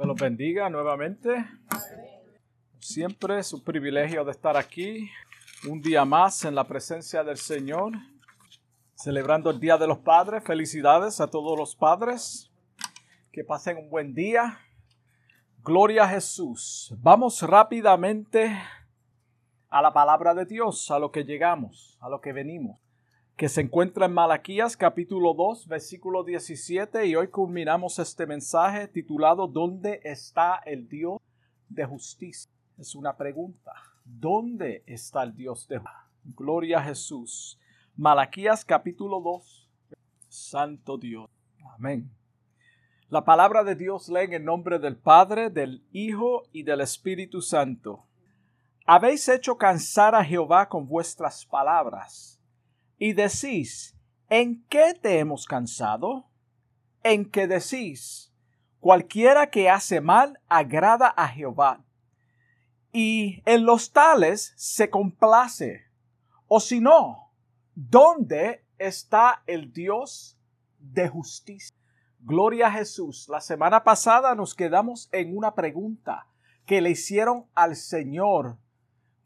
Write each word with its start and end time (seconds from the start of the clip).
Me 0.00 0.06
los 0.06 0.18
bendiga 0.18 0.70
nuevamente. 0.70 1.44
Siempre 2.78 3.38
es 3.38 3.52
un 3.52 3.62
privilegio 3.62 4.24
de 4.24 4.30
estar 4.30 4.56
aquí 4.56 5.10
un 5.68 5.82
día 5.82 6.06
más 6.06 6.42
en 6.46 6.54
la 6.54 6.66
presencia 6.66 7.22
del 7.22 7.36
Señor, 7.36 7.92
celebrando 8.94 9.50
el 9.50 9.60
Día 9.60 9.76
de 9.76 9.86
los 9.86 9.98
Padres. 9.98 10.42
Felicidades 10.42 11.20
a 11.20 11.26
todos 11.26 11.58
los 11.58 11.76
padres. 11.76 12.50
Que 13.30 13.44
pasen 13.44 13.76
un 13.76 13.90
buen 13.90 14.14
día. 14.14 14.58
Gloria 15.62 16.04
a 16.04 16.08
Jesús. 16.08 16.94
Vamos 17.02 17.42
rápidamente 17.42 18.58
a 19.68 19.82
la 19.82 19.92
palabra 19.92 20.32
de 20.32 20.46
Dios, 20.46 20.90
a 20.90 20.98
lo 20.98 21.12
que 21.12 21.24
llegamos, 21.24 21.98
a 22.00 22.08
lo 22.08 22.22
que 22.22 22.32
venimos 22.32 22.80
que 23.40 23.48
se 23.48 23.62
encuentra 23.62 24.04
en 24.04 24.12
Malaquías 24.12 24.76
capítulo 24.76 25.32
2, 25.32 25.66
versículo 25.66 26.24
17, 26.24 27.06
y 27.06 27.16
hoy 27.16 27.28
culminamos 27.28 27.98
este 27.98 28.26
mensaje 28.26 28.86
titulado 28.86 29.46
¿Dónde 29.46 30.02
está 30.04 30.60
el 30.66 30.86
Dios 30.86 31.22
de 31.66 31.86
justicia? 31.86 32.50
Es 32.76 32.94
una 32.94 33.16
pregunta. 33.16 33.72
¿Dónde 34.04 34.84
está 34.86 35.22
el 35.22 35.34
Dios 35.34 35.66
de 35.68 35.78
justicia? 35.78 36.04
Gloria 36.36 36.80
a 36.80 36.82
Jesús. 36.82 37.58
Malaquías 37.96 38.62
capítulo 38.62 39.22
2, 39.22 39.70
Santo 40.28 40.98
Dios. 40.98 41.26
Amén. 41.74 42.10
La 43.08 43.24
palabra 43.24 43.64
de 43.64 43.74
Dios 43.74 44.10
lee 44.10 44.24
en 44.24 44.34
el 44.34 44.44
nombre 44.44 44.78
del 44.78 44.98
Padre, 44.98 45.48
del 45.48 45.82
Hijo 45.92 46.42
y 46.52 46.62
del 46.62 46.82
Espíritu 46.82 47.40
Santo. 47.40 48.04
Habéis 48.84 49.26
hecho 49.30 49.56
cansar 49.56 50.14
a 50.14 50.22
Jehová 50.22 50.68
con 50.68 50.86
vuestras 50.86 51.46
palabras 51.46 52.39
y 53.00 53.14
decís, 53.14 53.96
¿en 54.28 54.62
qué 54.68 54.92
te 54.92 55.18
hemos 55.18 55.46
cansado? 55.46 56.30
En 57.02 57.30
que 57.30 57.46
decís, 57.46 58.30
cualquiera 58.78 59.48
que 59.48 59.70
hace 59.70 60.02
mal 60.02 60.38
agrada 60.50 61.08
a 61.08 61.26
Jehová. 61.26 61.82
Y 62.92 63.42
en 63.46 63.64
los 63.64 63.92
tales 63.92 64.52
se 64.56 64.90
complace. 64.90 65.86
O 66.46 66.60
si 66.60 66.80
no, 66.80 67.32
¿dónde 67.74 68.66
está 68.76 69.44
el 69.46 69.72
Dios 69.72 70.38
de 70.78 71.08
justicia? 71.08 71.74
Gloria 72.18 72.66
a 72.66 72.72
Jesús. 72.72 73.30
La 73.30 73.40
semana 73.40 73.82
pasada 73.82 74.34
nos 74.34 74.54
quedamos 74.54 75.08
en 75.12 75.34
una 75.34 75.54
pregunta 75.54 76.26
que 76.66 76.82
le 76.82 76.90
hicieron 76.90 77.46
al 77.54 77.76
Señor 77.76 78.58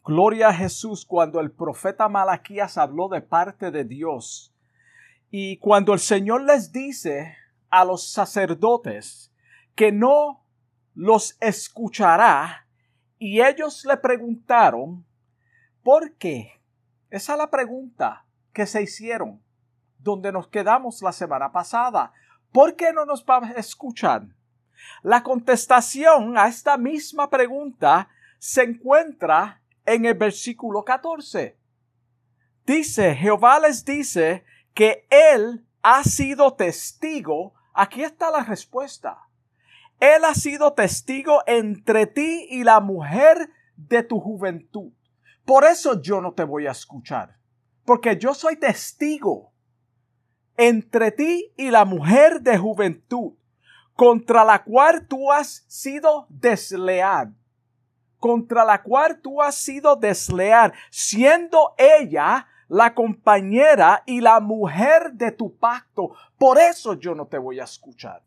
Gloria 0.04 0.48
a 0.48 0.52
Jesús 0.52 1.06
cuando 1.06 1.40
el 1.40 1.50
profeta 1.50 2.10
Malaquías 2.10 2.76
habló 2.76 3.08
de 3.08 3.22
parte 3.22 3.70
de 3.70 3.84
Dios. 3.84 4.54
Y 5.30 5.56
cuando 5.56 5.94
el 5.94 5.98
Señor 5.98 6.42
les 6.42 6.72
dice 6.72 7.34
a 7.70 7.86
los 7.86 8.12
sacerdotes 8.12 9.32
que 9.74 9.92
no 9.92 10.44
los 10.94 11.38
escuchará, 11.40 12.68
y 13.18 13.40
ellos 13.40 13.86
le 13.86 13.96
preguntaron, 13.96 15.06
¿por 15.82 16.12
qué? 16.16 16.60
Esa 17.08 17.32
es 17.32 17.38
la 17.38 17.50
pregunta 17.50 18.26
que 18.52 18.66
se 18.66 18.82
hicieron, 18.82 19.42
donde 19.98 20.32
nos 20.32 20.48
quedamos 20.48 21.00
la 21.00 21.12
semana 21.12 21.50
pasada. 21.50 22.12
¿Por 22.52 22.76
qué 22.76 22.92
no 22.92 23.06
nos 23.06 23.24
va 23.24 23.38
a 23.38 23.52
escuchar? 23.52 24.26
La 25.02 25.22
contestación 25.22 26.36
a 26.36 26.46
esta 26.46 26.76
misma 26.76 27.30
pregunta 27.30 28.10
se 28.38 28.64
encuentra 28.64 29.62
en 29.86 30.04
el 30.04 30.14
versículo 30.14 30.84
14. 30.84 31.58
Dice, 32.66 33.14
Jehová 33.14 33.60
les 33.60 33.84
dice 33.84 34.44
que 34.72 35.06
Él 35.10 35.66
ha 35.82 36.02
sido 36.04 36.54
testigo. 36.54 37.54
Aquí 37.74 38.02
está 38.02 38.30
la 38.30 38.42
respuesta. 38.42 39.18
Él 40.00 40.24
ha 40.24 40.34
sido 40.34 40.72
testigo 40.72 41.42
entre 41.46 42.06
ti 42.06 42.46
y 42.50 42.64
la 42.64 42.80
mujer 42.80 43.50
de 43.76 44.02
tu 44.02 44.20
juventud. 44.20 44.92
Por 45.44 45.64
eso 45.64 46.00
yo 46.00 46.20
no 46.20 46.32
te 46.32 46.44
voy 46.44 46.66
a 46.66 46.72
escuchar. 46.72 47.36
Porque 47.84 48.16
yo 48.16 48.32
soy 48.34 48.56
testigo 48.56 49.52
entre 50.56 51.10
ti 51.10 51.52
y 51.56 51.70
la 51.70 51.84
mujer 51.84 52.40
de 52.40 52.56
juventud, 52.56 53.32
contra 53.94 54.44
la 54.44 54.62
cual 54.62 55.06
tú 55.06 55.32
has 55.32 55.64
sido 55.68 56.26
desleal 56.30 57.34
contra 58.24 58.64
la 58.64 58.82
cual 58.82 59.20
tú 59.20 59.42
has 59.42 59.54
sido 59.54 59.96
desleal, 59.96 60.72
siendo 60.88 61.74
ella 61.76 62.48
la 62.68 62.94
compañera 62.94 64.02
y 64.06 64.22
la 64.22 64.40
mujer 64.40 65.12
de 65.12 65.30
tu 65.30 65.54
pacto. 65.58 66.12
Por 66.38 66.56
eso 66.56 66.94
yo 66.94 67.14
no 67.14 67.26
te 67.26 67.36
voy 67.36 67.60
a 67.60 67.64
escuchar. 67.64 68.22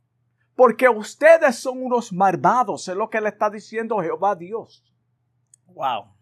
Porque 0.55 0.87
ustedes 0.87 1.55
son 1.55 1.83
unos 1.83 2.13
malvados, 2.13 2.87
es 2.87 2.95
lo 2.95 3.09
que 3.09 3.19
le 3.19 3.29
está 3.29 3.49
diciendo 3.49 3.97
Jehová 3.97 4.35
Dios. 4.35 4.83
Wow. 5.65 6.13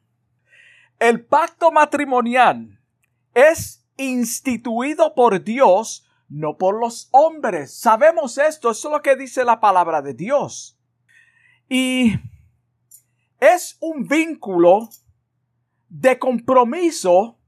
El 0.97 1.25
pacto 1.25 1.69
matrimonial 1.69 2.79
es 3.33 3.85
instituido 3.97 5.13
por 5.13 5.43
Dios, 5.43 6.07
no 6.29 6.55
por 6.55 6.79
los 6.79 7.09
hombres. 7.11 7.77
Sabemos 7.77 8.37
esto, 8.37 8.71
eso 8.71 8.87
es 8.87 8.93
lo 8.93 9.01
que 9.01 9.17
dice 9.17 9.43
la 9.43 9.59
palabra 9.59 10.01
de 10.01 10.13
Dios. 10.13 10.79
Y 11.67 12.13
es 13.45 13.77
un 13.79 14.07
vínculo 14.07 14.89
de 15.87 16.17
compromiso 16.17 17.39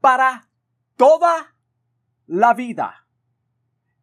para 0.00 0.50
toda 0.96 1.54
la 2.26 2.54
vida. 2.54 3.06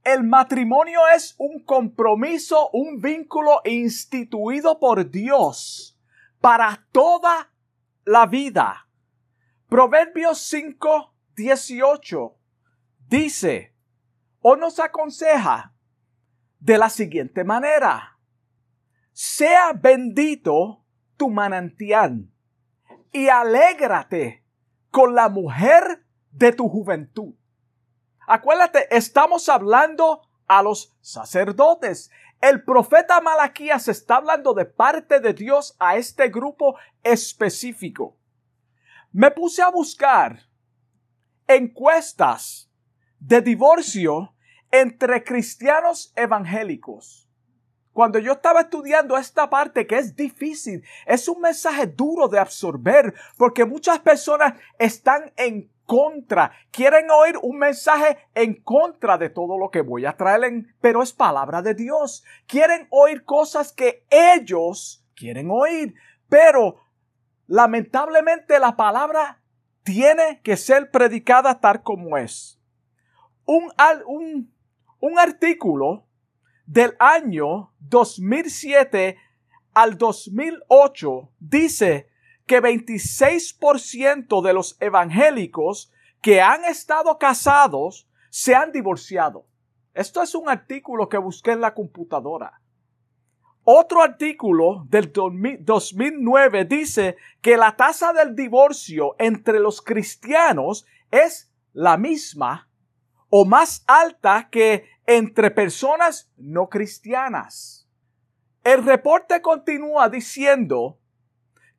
El 0.03 0.24
matrimonio 0.24 1.00
es 1.16 1.35
un 1.38 1.63
compromiso, 1.63 2.69
un 2.72 3.01
vínculo 3.01 3.62
instituido 3.66 4.79
por 4.79 5.09
Dios 5.09 6.00
para 6.40 6.88
toda 6.91 7.51
la 8.06 8.28
vida. 8.28 8.88
Proverbios 9.68 10.40
5, 10.41 11.16
18 11.35 12.38
dice 13.09 13.75
o 14.41 14.56
nos 14.56 14.79
aconseja 14.79 15.74
de 16.59 16.78
la 16.78 16.90
siguiente 16.90 17.44
manera. 17.44 18.19
Sea 19.12 19.74
bendito 19.74 20.84
tu 21.17 21.29
manantial 21.29 22.29
y 23.11 23.29
alégrate 23.29 24.43
con 24.91 25.15
la 25.15 25.29
mujer 25.29 26.05
de 26.31 26.51
tu 26.51 26.67
juventud. 26.67 27.33
Acuérdate, 28.27 28.87
estamos 28.95 29.49
hablando 29.49 30.21
a 30.47 30.63
los 30.63 30.95
sacerdotes. 31.01 32.11
El 32.41 32.63
profeta 32.63 33.21
Malaquías 33.21 33.87
está 33.87 34.17
hablando 34.17 34.53
de 34.53 34.65
parte 34.65 35.19
de 35.19 35.33
Dios 35.33 35.75
a 35.79 35.95
este 35.95 36.29
grupo 36.29 36.77
específico. 37.03 38.17
Me 39.11 39.31
puse 39.31 39.61
a 39.61 39.69
buscar 39.69 40.39
encuestas 41.47 42.69
de 43.19 43.41
divorcio 43.41 44.33
entre 44.71 45.23
cristianos 45.23 46.11
evangélicos 46.15 47.25
cuando 47.95 48.19
yo 48.19 48.33
estaba 48.33 48.59
estudiando 48.59 49.17
esta 49.17 49.50
parte 49.50 49.88
que 49.88 49.95
es 49.95 50.17
difícil, 50.17 50.83
es 51.06 51.29
un 51.29 51.39
mensaje 51.39 51.88
duro 51.88 52.28
de 52.28 52.38
absorber 52.38 53.13
porque 53.38 53.63
muchas 53.63 54.00
personas 54.00 54.59
están 54.78 55.31
en 55.38 55.72
contra, 55.85 56.51
quieren 56.72 57.09
oír 57.09 57.38
un 57.41 57.57
mensaje 57.57 58.17
en 58.33 58.61
contra 58.61 59.17
de 59.17 59.29
todo 59.29 59.57
lo 59.57 59.69
que 59.69 59.79
voy 59.79 60.06
a 60.06 60.17
traer, 60.17 60.66
pero 60.81 61.01
es 61.01 61.13
palabra 61.13 61.61
de 61.61 61.73
Dios. 61.73 62.25
Quieren 62.47 62.85
oír 62.89 63.23
cosas 63.23 63.72
que 63.72 64.06
ellos 64.09 65.06
quieren 65.16 65.50
oír, 65.50 65.94
pero 66.27 66.81
lamentablemente 67.47 68.59
la 68.59 68.75
palabra 68.75 69.41
tiene 69.83 70.41
que 70.44 70.57
ser 70.57 70.91
predicada 70.91 71.62
tal 71.62 71.81
como 71.81 72.17
es. 72.17 72.59
Un, 73.45 73.72
un, 74.06 74.53
un 75.00 75.17
artículo 75.17 76.06
del 76.65 76.95
año 76.99 77.73
2007 77.79 79.17
al 79.73 79.97
2008 79.97 81.29
dice 81.39 82.09
que 82.45 82.62
26% 82.62 84.41
de 84.41 84.53
los 84.53 84.77
evangélicos 84.79 85.91
que 86.21 86.41
han 86.41 86.63
estado 86.65 87.17
casados 87.17 88.07
se 88.29 88.56
han 88.56 88.71
divorciado. 88.71 89.45
Esto 89.94 90.21
es 90.21 90.35
un 90.35 90.50
artículo 90.50 91.07
que 91.07 91.17
busqué 91.17 91.51
en 91.51 91.62
la 91.62 91.73
computadora. 91.73 92.62
Otro 93.63 94.03
artículo 94.03 94.85
del 94.89 95.11
2009 95.11 96.65
dice 96.65 97.18
que 97.41 97.57
la 97.57 97.75
tasa 97.75 98.13
del 98.13 98.35
divorcio 98.35 99.15
entre 99.18 99.59
los 99.59 99.81
cristianos 99.81 100.85
es 101.09 101.51
la 101.73 101.97
misma 101.97 102.69
o 103.29 103.44
más 103.44 103.83
alta 103.88 104.50
que 104.51 104.85
entre 105.07 105.52
personas 105.52 106.31
no 106.38 106.69
cristianas. 106.69 107.88
El 108.63 108.84
reporte 108.84 109.42
continúa 109.42 110.10
diciendo 110.10 111.00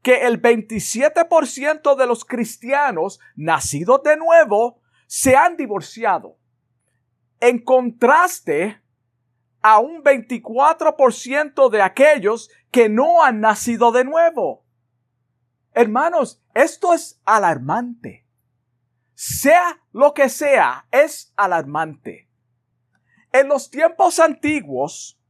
que 0.02 0.26
el 0.26 0.40
27% 0.40 1.96
de 1.96 2.06
los 2.06 2.24
cristianos 2.24 3.18
nacidos 3.34 4.02
de 4.04 4.16
nuevo 4.16 4.80
se 5.06 5.36
han 5.36 5.56
divorciado. 5.56 6.38
En 7.40 7.58
contraste 7.58 8.80
a 9.62 9.80
un 9.80 10.04
24% 10.04 11.70
de 11.70 11.82
aquellos 11.82 12.50
que 12.70 12.88
no 12.88 13.24
han 13.24 13.40
nacido 13.40 13.90
de 13.90 14.04
nuevo. 14.04 14.64
Hermanos, 15.72 16.40
esto 16.54 16.94
es 16.94 17.20
alarmante. 17.24 18.24
Sea 19.14 19.82
lo 19.92 20.14
que 20.14 20.28
sea, 20.28 20.86
es 20.92 21.32
alarmante. 21.36 22.25
En 23.38 23.48
los 23.48 23.68
tiempos 23.68 24.18
antiguos, 24.18 25.20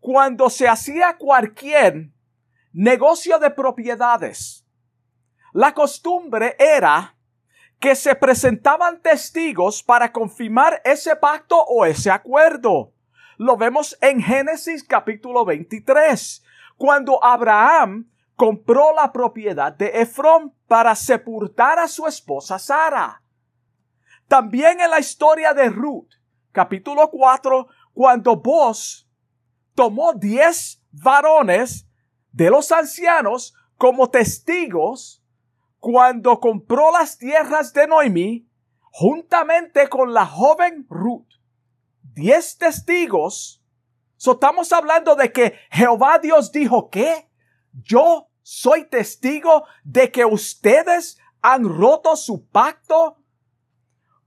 cuando 0.00 0.50
se 0.50 0.68
hacía 0.68 1.16
cualquier 1.16 2.10
negocio 2.74 3.38
de 3.38 3.48
propiedades, 3.48 4.66
la 5.54 5.72
costumbre 5.72 6.54
era 6.58 7.16
que 7.80 7.94
se 7.94 8.14
presentaban 8.16 9.00
testigos 9.00 9.82
para 9.82 10.12
confirmar 10.12 10.82
ese 10.84 11.16
pacto 11.16 11.56
o 11.56 11.86
ese 11.86 12.10
acuerdo. 12.10 12.92
Lo 13.38 13.56
vemos 13.56 13.96
en 14.02 14.20
Génesis 14.20 14.84
capítulo 14.84 15.46
23, 15.46 16.44
cuando 16.76 17.24
Abraham 17.24 18.10
compró 18.36 18.92
la 18.94 19.10
propiedad 19.10 19.72
de 19.72 20.02
Efrón 20.02 20.54
para 20.68 20.94
sepultar 20.94 21.78
a 21.78 21.88
su 21.88 22.06
esposa 22.06 22.58
Sara. 22.58 23.22
También 24.28 24.82
en 24.82 24.90
la 24.90 25.00
historia 25.00 25.54
de 25.54 25.70
Ruth, 25.70 26.12
capítulo 26.52 27.10
4, 27.10 27.66
cuando 27.92 28.36
vos 28.36 29.08
tomó 29.74 30.12
diez 30.12 30.82
varones 30.90 31.88
de 32.30 32.50
los 32.50 32.70
ancianos 32.72 33.54
como 33.76 34.10
testigos 34.10 35.22
cuando 35.78 36.38
compró 36.38 36.92
las 36.92 37.18
tierras 37.18 37.72
de 37.72 37.88
Noemi 37.88 38.48
juntamente 38.92 39.88
con 39.88 40.12
la 40.12 40.26
joven 40.26 40.86
Ruth. 40.88 41.26
Diez 42.02 42.56
testigos. 42.58 43.64
So, 44.16 44.32
estamos 44.32 44.72
hablando 44.72 45.16
de 45.16 45.32
que 45.32 45.54
Jehová 45.70 46.20
Dios 46.20 46.52
dijo 46.52 46.88
que 46.90 47.28
yo 47.72 48.28
soy 48.42 48.84
testigo 48.84 49.64
de 49.82 50.12
que 50.12 50.24
ustedes 50.24 51.18
han 51.40 51.64
roto 51.64 52.14
su 52.14 52.46
pacto. 52.46 53.18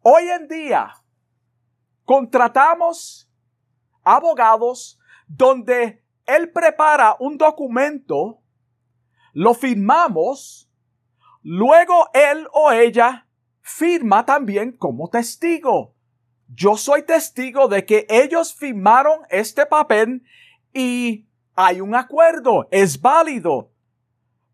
Hoy 0.02 0.28
en 0.28 0.48
día 0.48 0.94
contratamos 2.06 3.30
abogados 4.04 5.00
donde 5.28 6.04
él 6.26 6.52
prepara 6.52 7.18
un 7.20 7.38
documento, 7.38 8.42
lo 9.34 9.54
firmamos, 9.54 10.70
luego 11.42 12.08
él 12.14 12.48
o 12.54 12.72
ella 12.72 13.28
firma 13.62 14.26
también 14.26 14.72
como 14.72 15.10
testigo. 15.10 15.96
Yo 16.48 16.78
soy 16.78 17.04
testigo 17.04 17.68
de 17.68 17.86
que 17.86 18.06
ellos 18.10 18.54
firmaron 18.54 19.22
este 19.30 19.66
papel 19.66 20.24
y 20.74 21.28
hay 21.56 21.82
un 21.82 21.96
acuerdo, 21.96 22.68
es 22.72 23.02
válido. 23.02 23.72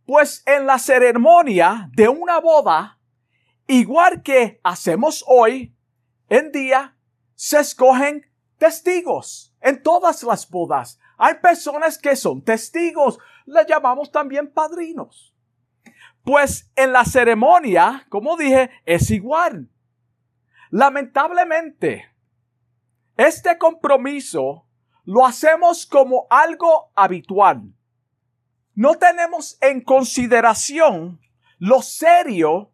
Pues 0.05 0.43
en 0.45 0.65
la 0.65 0.79
ceremonia 0.79 1.89
de 1.93 2.07
una 2.07 2.39
boda, 2.39 2.99
igual 3.67 4.23
que 4.23 4.59
hacemos 4.63 5.23
hoy 5.27 5.75
en 6.29 6.51
día, 6.51 6.95
se 7.41 7.59
escogen 7.59 8.23
testigos 8.59 9.51
en 9.61 9.81
todas 9.81 10.21
las 10.21 10.47
bodas. 10.47 10.99
Hay 11.17 11.33
personas 11.41 11.97
que 11.97 12.15
son 12.15 12.43
testigos, 12.43 13.17
le 13.47 13.65
llamamos 13.67 14.11
también 14.11 14.53
padrinos. 14.53 15.35
Pues 16.23 16.71
en 16.75 16.93
la 16.93 17.03
ceremonia, 17.03 18.05
como 18.09 18.37
dije, 18.37 18.69
es 18.85 19.09
igual. 19.09 19.71
Lamentablemente, 20.69 22.13
este 23.17 23.57
compromiso 23.57 24.67
lo 25.03 25.25
hacemos 25.25 25.87
como 25.87 26.27
algo 26.29 26.91
habitual. 26.93 27.73
No 28.75 28.99
tenemos 28.99 29.57
en 29.61 29.81
consideración 29.81 31.19
lo 31.57 31.81
serio 31.81 32.71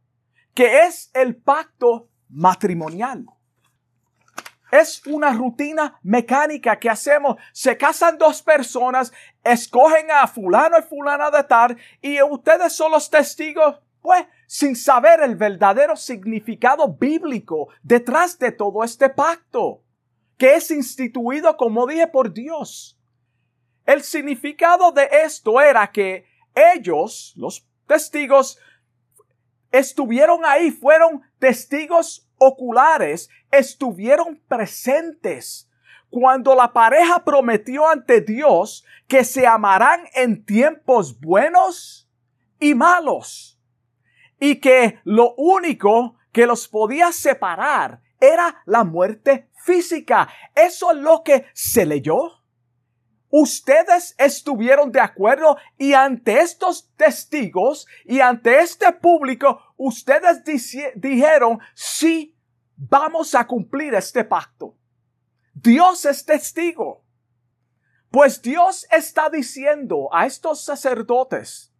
que 0.54 0.81
es 0.81 1.10
el 1.14 1.38
pacto 1.38 2.10
matrimonial. 2.28 3.28
Es 4.72 5.06
una 5.06 5.31
rutina 5.34 6.00
mecánica 6.04 6.78
que 6.78 6.90
hacemos. 6.90 7.38
Se 7.54 7.78
casan 7.78 8.18
dos 8.18 8.42
personas, 8.42 9.14
escogen 9.44 10.12
a 10.12 10.28
fulano 10.28 10.78
y 10.80 10.84
fulana 10.84 11.31
de 11.31 11.44
tal 11.44 11.78
y 12.02 12.22
ustedes 12.22 12.74
son 12.74 12.92
los 12.92 13.10
testigos, 13.10 13.80
pues, 14.02 14.25
sin 14.46 14.75
saber 14.75 15.22
el 15.22 15.36
verdadero 15.36 15.96
significado 15.96 16.88
bíblico 16.88 17.69
detrás 17.81 18.38
de 18.40 18.52
todo 18.52 18.84
este 18.84 19.10
pacto 19.10 19.84
que 20.38 20.54
es 20.56 20.69
instituido, 20.72 21.58
como 21.58 21.88
dije, 21.88 22.08
por 22.08 22.31
Dios. 22.31 23.00
El 23.86 24.04
significado 24.04 24.92
de 24.92 25.10
esto 25.24 25.60
era 25.60 25.92
que 25.92 26.25
ellos, 26.54 27.34
los 27.36 27.68
testigos, 27.88 28.60
estuvieron 29.72 30.46
ahí, 30.46 30.72
fueron 30.72 31.22
testigos 31.40 32.26
oculares, 32.38 33.30
estuvieron 33.51 34.42
presentes 34.48 35.69
cuando 36.10 36.56
la 36.56 36.74
pareja 36.74 37.24
prometió 37.24 37.88
ante 37.88 38.22
Dios 38.22 38.86
que 39.07 39.24
se 39.24 39.45
amarán 39.45 40.01
en 40.16 40.45
tiempos 40.45 41.19
buenos 41.19 42.10
y 42.60 42.74
malos 42.75 43.60
y 44.39 44.60
que 44.60 45.00
lo 45.04 45.34
único 45.36 46.16
que 46.31 46.45
los 46.45 46.68
podía 46.68 47.12
separar 47.12 48.01
era 48.19 48.62
la 48.66 48.83
muerte 48.83 49.50
física. 49.56 50.30
Eso 50.56 50.92
es 50.92 50.98
lo 50.98 51.24
que 51.24 51.45
se 51.54 51.86
leyó. 51.86 52.37
Ustedes 53.29 54.15
estuvieron 54.18 54.91
de 54.91 55.01
acuerdo 55.01 55.57
y 55.77 55.94
ante 55.94 56.39
estos 56.39 56.89
testigos 56.95 57.85
y 58.06 58.21
ante 58.21 58.59
este 58.59 58.91
público, 58.94 59.62
ustedes 59.75 60.44
dijeron, 60.95 61.59
sí, 61.74 62.35
vamos 62.77 63.35
a 63.35 63.45
cumplir 63.45 63.94
este 63.95 64.24
pacto. 64.24 64.75
Dios 65.53 66.06
es 66.06 66.25
testigo. 66.25 67.03
Pues 68.12 68.41
Dios 68.41 68.88
está 68.89 69.30
diciendo 69.30 70.07
a 70.13 70.25
estos 70.25 70.63
sacerdotes 70.63 71.73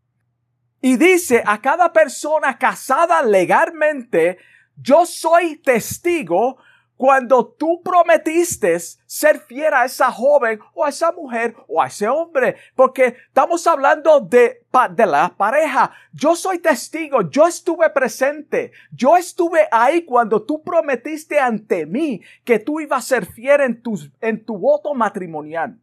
y 0.82 0.98
dice 0.98 1.42
a 1.46 1.62
cada 1.62 1.94
persona 1.94 2.58
casada 2.58 3.22
legalmente, 3.22 4.38
yo 4.76 5.06
soy 5.06 5.58
testigo 5.58 6.58
cuando 6.98 7.46
tú 7.46 7.82
prometiste 7.84 8.78
ser 8.80 9.40
fiel 9.40 9.74
a 9.74 9.86
esa 9.86 10.12
joven 10.12 10.60
o 10.74 10.84
a 10.84 10.90
esa 10.90 11.12
mujer 11.12 11.56
o 11.68 11.82
a 11.82 11.88
ese 11.88 12.08
hombre, 12.08 12.58
porque 12.76 13.16
estamos 13.28 13.66
hablando 13.68 14.20
de, 14.20 14.64
la 14.98 15.34
pareja. 15.36 15.92
Yo 16.12 16.36
soy 16.36 16.60
testigo, 16.60 17.30
yo 17.30 17.48
estuve 17.48 17.90
presente, 17.92 18.72
yo 18.92 19.16
estuve 19.16 19.68
ahí 19.72 20.04
cuando 20.04 20.42
tú 20.44 20.62
prometiste 20.62 21.40
ante 21.40 21.86
mí 21.86 22.22
que 22.44 22.60
tú 22.60 22.80
ibas 22.80 23.06
a 23.06 23.08
ser 23.08 23.26
fiel 23.26 23.62
en 23.62 23.82
tu, 23.82 23.98
en 24.22 24.44
tu 24.44 24.58
voto 24.58 24.94
matrimonial. 24.94 25.80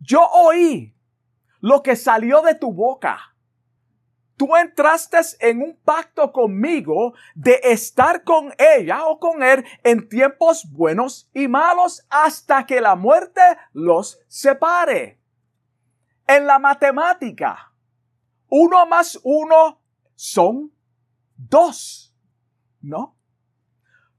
Yo 0.00 0.26
oí 0.26 0.94
lo 1.60 1.82
que 1.82 1.96
salió 1.96 2.42
de 2.42 2.54
tu 2.54 2.72
boca. 2.72 3.35
Tú 4.36 4.54
entraste 4.54 5.18
en 5.40 5.62
un 5.62 5.76
pacto 5.82 6.30
conmigo 6.30 7.14
de 7.34 7.58
estar 7.62 8.22
con 8.22 8.52
ella 8.58 9.06
o 9.06 9.18
con 9.18 9.42
él 9.42 9.64
en 9.82 10.08
tiempos 10.08 10.70
buenos 10.70 11.30
y 11.32 11.48
malos 11.48 12.06
hasta 12.10 12.66
que 12.66 12.82
la 12.82 12.96
muerte 12.96 13.40
los 13.72 14.20
separe. 14.28 15.18
En 16.26 16.46
la 16.46 16.58
matemática, 16.58 17.72
uno 18.48 18.84
más 18.84 19.18
uno 19.22 19.80
son 20.14 20.70
dos, 21.36 22.14
¿no? 22.82 23.16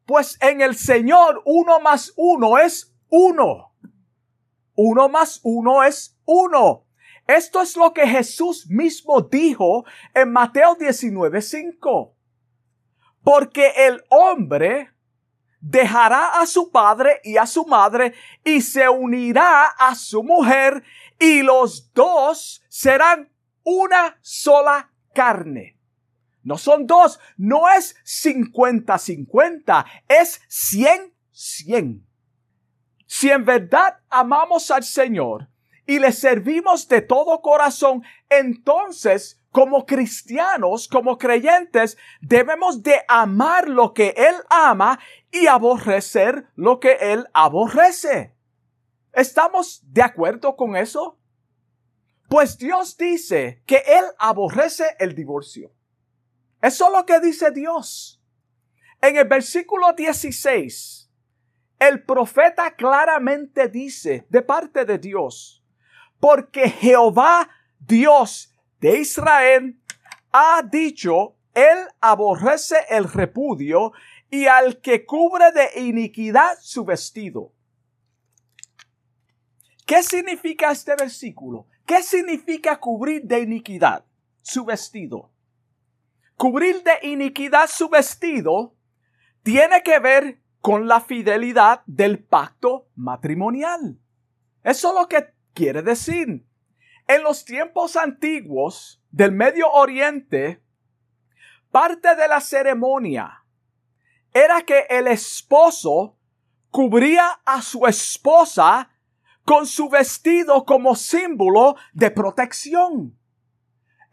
Pues 0.05 0.41
en 0.41 0.62
el 0.62 0.75
Señor 0.75 1.43
uno 1.45 1.79
más 1.79 2.13
uno 2.15 2.57
es 2.57 2.95
uno. 3.09 3.75
Uno 4.74 5.09
más 5.09 5.41
uno 5.43 5.83
es 5.83 6.17
uno. 6.25 6.87
Esto 7.27 7.62
es 7.62 7.75
lo 7.75 7.93
que 7.93 8.07
Jesús 8.07 8.67
mismo 8.69 9.22
dijo 9.22 9.86
en 10.13 10.31
Mateo 10.31 10.75
19:5. 10.77 12.13
Porque 13.22 13.74
el 13.75 14.03
hombre 14.10 14.91
dejará 15.60 16.39
a 16.39 16.46
su 16.46 16.72
padre 16.72 17.19
y 17.24 17.36
a 17.38 17.46
su 17.46 17.65
madre 17.65 18.13
y 18.43 18.62
se 18.62 18.88
unirá 18.88 19.65
a 19.65 19.96
su 19.96 20.24
mujer 20.24 20.84
y 21.19 21.41
los 21.41 21.91
dos 21.93 22.63
serán 22.69 23.29
una 23.63 24.17
sola 24.22 24.91
carne. 25.13 25.77
No 26.43 26.57
son 26.57 26.88
dos, 26.88 27.19
no 27.36 27.63
es 27.69 27.98
50-50, 28.05 29.86
es 30.07 30.39
100-100. 31.34 32.05
Si 33.05 33.29
en 33.29 33.43
verdad 33.43 33.98
amamos 34.10 34.72
al 34.72 34.86
Señor, 34.86 35.50
y 35.88 36.00
le 36.00 36.12
servimos 36.12 36.88
de 36.88 37.01
todo 37.01 37.41
corazón, 37.41 38.03
entonces 38.29 39.41
como 39.51 39.88
cristianos, 39.88 40.88
como 40.88 41.17
creyentes, 41.17 41.98
debemos 42.22 42.84
de 42.84 43.01
amar 43.08 43.67
lo 43.67 43.94
que 43.94 44.13
Él 44.15 44.36
ama 44.50 45.00
y 45.32 45.48
aborrecer 45.48 46.48
lo 46.56 46.79
que 46.79 46.98
Él 47.00 47.25
aborrece. 47.34 48.36
¿Estamos 49.13 49.82
de 49.91 50.03
acuerdo 50.03 50.56
con 50.56 50.75
eso? 50.75 51.17
Pues 52.29 52.58
Dios 52.58 52.98
dice 52.98 53.63
que 53.65 53.77
Él 53.77 54.03
aborrece 54.20 54.96
el 55.00 55.15
divorcio. 55.15 55.72
Eso 56.62 56.88
es 56.88 56.91
lo 56.91 57.06
que 57.06 57.20
dice 57.20 57.50
Dios. 57.51 58.22
En 59.01 59.15
el 59.15 59.27
versículo 59.27 59.94
16, 59.94 61.10
el 61.79 62.03
profeta 62.03 62.75
claramente 62.75 63.70
dice 63.70 64.25
de 64.29 64.41
parte 64.41 64.86
de 64.86 64.98
Dios, 64.98 65.56
porque 66.19 66.69
Jehová 66.69 67.50
Dios 67.79 68.53
de 68.79 69.00
Israel 69.00 69.79
ha 70.31 70.62
dicho, 70.62 71.36
Él 71.53 71.77
aborrece 72.01 72.75
el 72.89 73.05
repudio 73.05 73.91
y 74.29 74.45
al 74.45 74.81
que 74.81 75.05
cubre 75.05 75.51
de 75.51 75.81
iniquidad 75.81 76.57
su 76.62 76.83
vestido. 76.83 77.53
¿Qué 79.86 80.03
significa 80.03 80.71
este 80.71 80.95
versículo? 80.95 81.67
¿Qué 81.86 82.03
significa 82.03 82.77
cubrir 82.77 83.24
de 83.24 83.39
iniquidad 83.39 84.05
su 84.41 84.65
vestido? 84.65 85.31
Cubrir 86.36 86.83
de 86.83 87.07
iniquidad 87.07 87.69
su 87.69 87.88
vestido 87.88 88.75
tiene 89.43 89.81
que 89.83 90.00
ver 90.00 90.41
con 90.59 90.88
la 90.88 91.00
fidelidad 91.00 91.83
del 91.86 92.21
pacto 92.21 92.89
matrimonial. 92.95 93.97
Eso 94.63 94.89
es 94.89 94.93
lo 94.93 95.07
que 95.07 95.33
quiere 95.57 95.81
decir. 95.81 96.45
En 97.07 97.23
los 97.23 97.43
tiempos 97.43 97.95
antiguos 97.95 99.01
del 99.09 99.31
Medio 99.31 99.71
Oriente, 99.71 100.61
parte 101.71 102.15
de 102.15 102.27
la 102.27 102.39
ceremonia 102.41 103.43
era 104.31 104.61
que 104.61 104.85
el 104.87 105.07
esposo 105.07 106.15
cubría 106.69 107.41
a 107.43 107.63
su 107.63 107.87
esposa 107.87 108.91
con 109.43 109.65
su 109.65 109.89
vestido 109.89 110.63
como 110.63 110.95
símbolo 110.95 111.75
de 111.91 112.11
protección. 112.11 113.17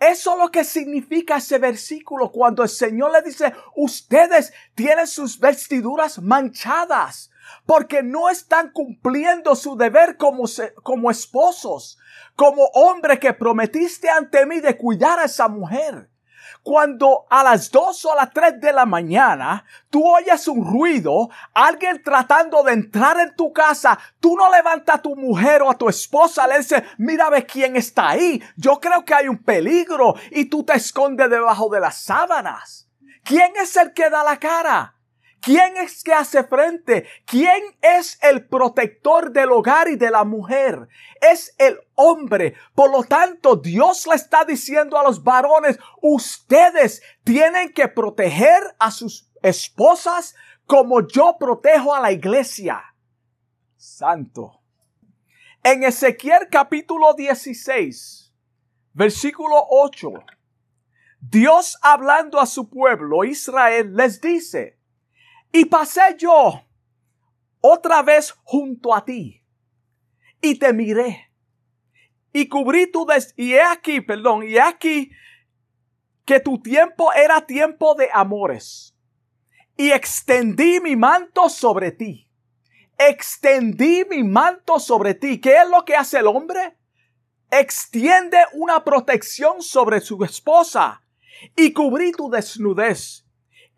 Eso 0.00 0.32
es 0.32 0.38
lo 0.38 0.50
que 0.50 0.64
significa 0.64 1.36
ese 1.36 1.58
versículo 1.58 2.32
cuando 2.32 2.62
el 2.62 2.70
Señor 2.70 3.12
le 3.12 3.20
dice, 3.20 3.52
ustedes 3.76 4.52
tienen 4.74 5.06
sus 5.06 5.38
vestiduras 5.38 6.22
manchadas 6.22 7.30
porque 7.66 8.02
no 8.02 8.28
están 8.28 8.70
cumpliendo 8.70 9.54
su 9.54 9.76
deber 9.76 10.16
como, 10.16 10.44
como 10.82 11.10
esposos, 11.10 11.98
como 12.36 12.64
hombre 12.74 13.18
que 13.18 13.32
prometiste 13.32 14.08
ante 14.10 14.46
mí 14.46 14.60
de 14.60 14.76
cuidar 14.76 15.18
a 15.18 15.24
esa 15.24 15.48
mujer. 15.48 16.10
Cuando 16.64 17.26
a 17.28 17.42
las 17.42 17.70
dos 17.70 18.02
o 18.06 18.12
a 18.12 18.16
las 18.16 18.32
tres 18.32 18.58
de 18.58 18.72
la 18.72 18.86
mañana 18.86 19.66
tú 19.90 20.02
oyes 20.02 20.48
un 20.48 20.64
ruido, 20.64 21.28
alguien 21.52 22.02
tratando 22.02 22.62
de 22.62 22.72
entrar 22.72 23.20
en 23.20 23.36
tu 23.36 23.52
casa, 23.52 23.98
tú 24.18 24.34
no 24.34 24.50
levantas 24.50 24.96
a 24.96 25.02
tu 25.02 25.14
mujer 25.14 25.60
o 25.60 25.70
a 25.70 25.76
tu 25.76 25.90
esposa, 25.90 26.46
le 26.46 26.58
dices, 26.58 26.82
mira 26.96 27.28
ve 27.28 27.44
quién 27.44 27.76
está 27.76 28.08
ahí, 28.08 28.42
yo 28.56 28.80
creo 28.80 29.04
que 29.04 29.12
hay 29.12 29.28
un 29.28 29.42
peligro 29.42 30.14
y 30.30 30.46
tú 30.46 30.64
te 30.64 30.72
escondes 30.72 31.28
debajo 31.28 31.68
de 31.68 31.80
las 31.80 31.98
sábanas. 31.98 32.88
¿Quién 33.22 33.52
es 33.56 33.76
el 33.76 33.92
que 33.92 34.08
da 34.08 34.24
la 34.24 34.38
cara? 34.38 34.93
¿Quién 35.44 35.76
es 35.76 36.02
que 36.02 36.14
hace 36.14 36.42
frente? 36.44 37.06
¿Quién 37.26 37.62
es 37.82 38.18
el 38.22 38.46
protector 38.46 39.30
del 39.30 39.52
hogar 39.52 39.88
y 39.88 39.96
de 39.96 40.10
la 40.10 40.24
mujer? 40.24 40.88
Es 41.20 41.54
el 41.58 41.78
hombre. 41.94 42.54
Por 42.74 42.90
lo 42.90 43.04
tanto, 43.04 43.56
Dios 43.56 44.06
le 44.06 44.14
está 44.14 44.46
diciendo 44.46 44.96
a 44.96 45.02
los 45.02 45.22
varones, 45.22 45.78
ustedes 46.00 47.02
tienen 47.24 47.74
que 47.74 47.88
proteger 47.88 48.62
a 48.78 48.90
sus 48.90 49.30
esposas 49.42 50.34
como 50.66 51.06
yo 51.06 51.36
protejo 51.38 51.94
a 51.94 52.00
la 52.00 52.10
iglesia. 52.10 52.82
Santo. 53.76 54.62
En 55.62 55.82
Ezequiel 55.82 56.48
capítulo 56.50 57.12
16, 57.12 58.32
versículo 58.94 59.66
8, 59.68 60.10
Dios 61.20 61.76
hablando 61.82 62.40
a 62.40 62.46
su 62.46 62.70
pueblo 62.70 63.24
Israel 63.24 63.94
les 63.94 64.22
dice, 64.22 64.78
y 65.54 65.66
pasé 65.66 66.16
yo 66.18 66.66
otra 67.61 68.02
vez 68.02 68.32
junto 68.42 68.92
a 68.92 69.04
ti 69.04 69.40
y 70.40 70.58
te 70.58 70.73
miré 70.73 71.30
y 72.32 72.49
cubrí 72.49 72.90
tu 72.90 73.06
des 73.06 73.32
y 73.37 73.52
he 73.52 73.62
aquí, 73.62 74.00
perdón, 74.00 74.42
y 74.42 74.56
he 74.56 74.61
aquí 74.61 75.12
que 76.25 76.40
tu 76.40 76.61
tiempo 76.61 77.12
era 77.12 77.46
tiempo 77.46 77.94
de 77.94 78.08
amores 78.12 78.96
y 79.76 79.92
extendí 79.92 80.80
mi 80.80 80.96
manto 80.96 81.49
sobre 81.49 81.92
ti. 81.92 82.28
Extendí 82.99 84.04
mi 84.11 84.25
manto 84.25 84.80
sobre 84.80 85.14
ti. 85.14 85.40
¿Qué 85.40 85.58
es 85.62 85.68
lo 85.68 85.84
que 85.84 85.94
hace 85.94 86.18
el 86.18 86.26
hombre? 86.26 86.76
Extiende 87.50 88.38
una 88.54 88.82
protección 88.82 89.62
sobre 89.62 90.00
su 90.00 90.23
esposa 90.25 91.00
y 91.56 91.73
cubrí 91.73 92.11
tu 92.11 92.28
desnudez 92.28 93.25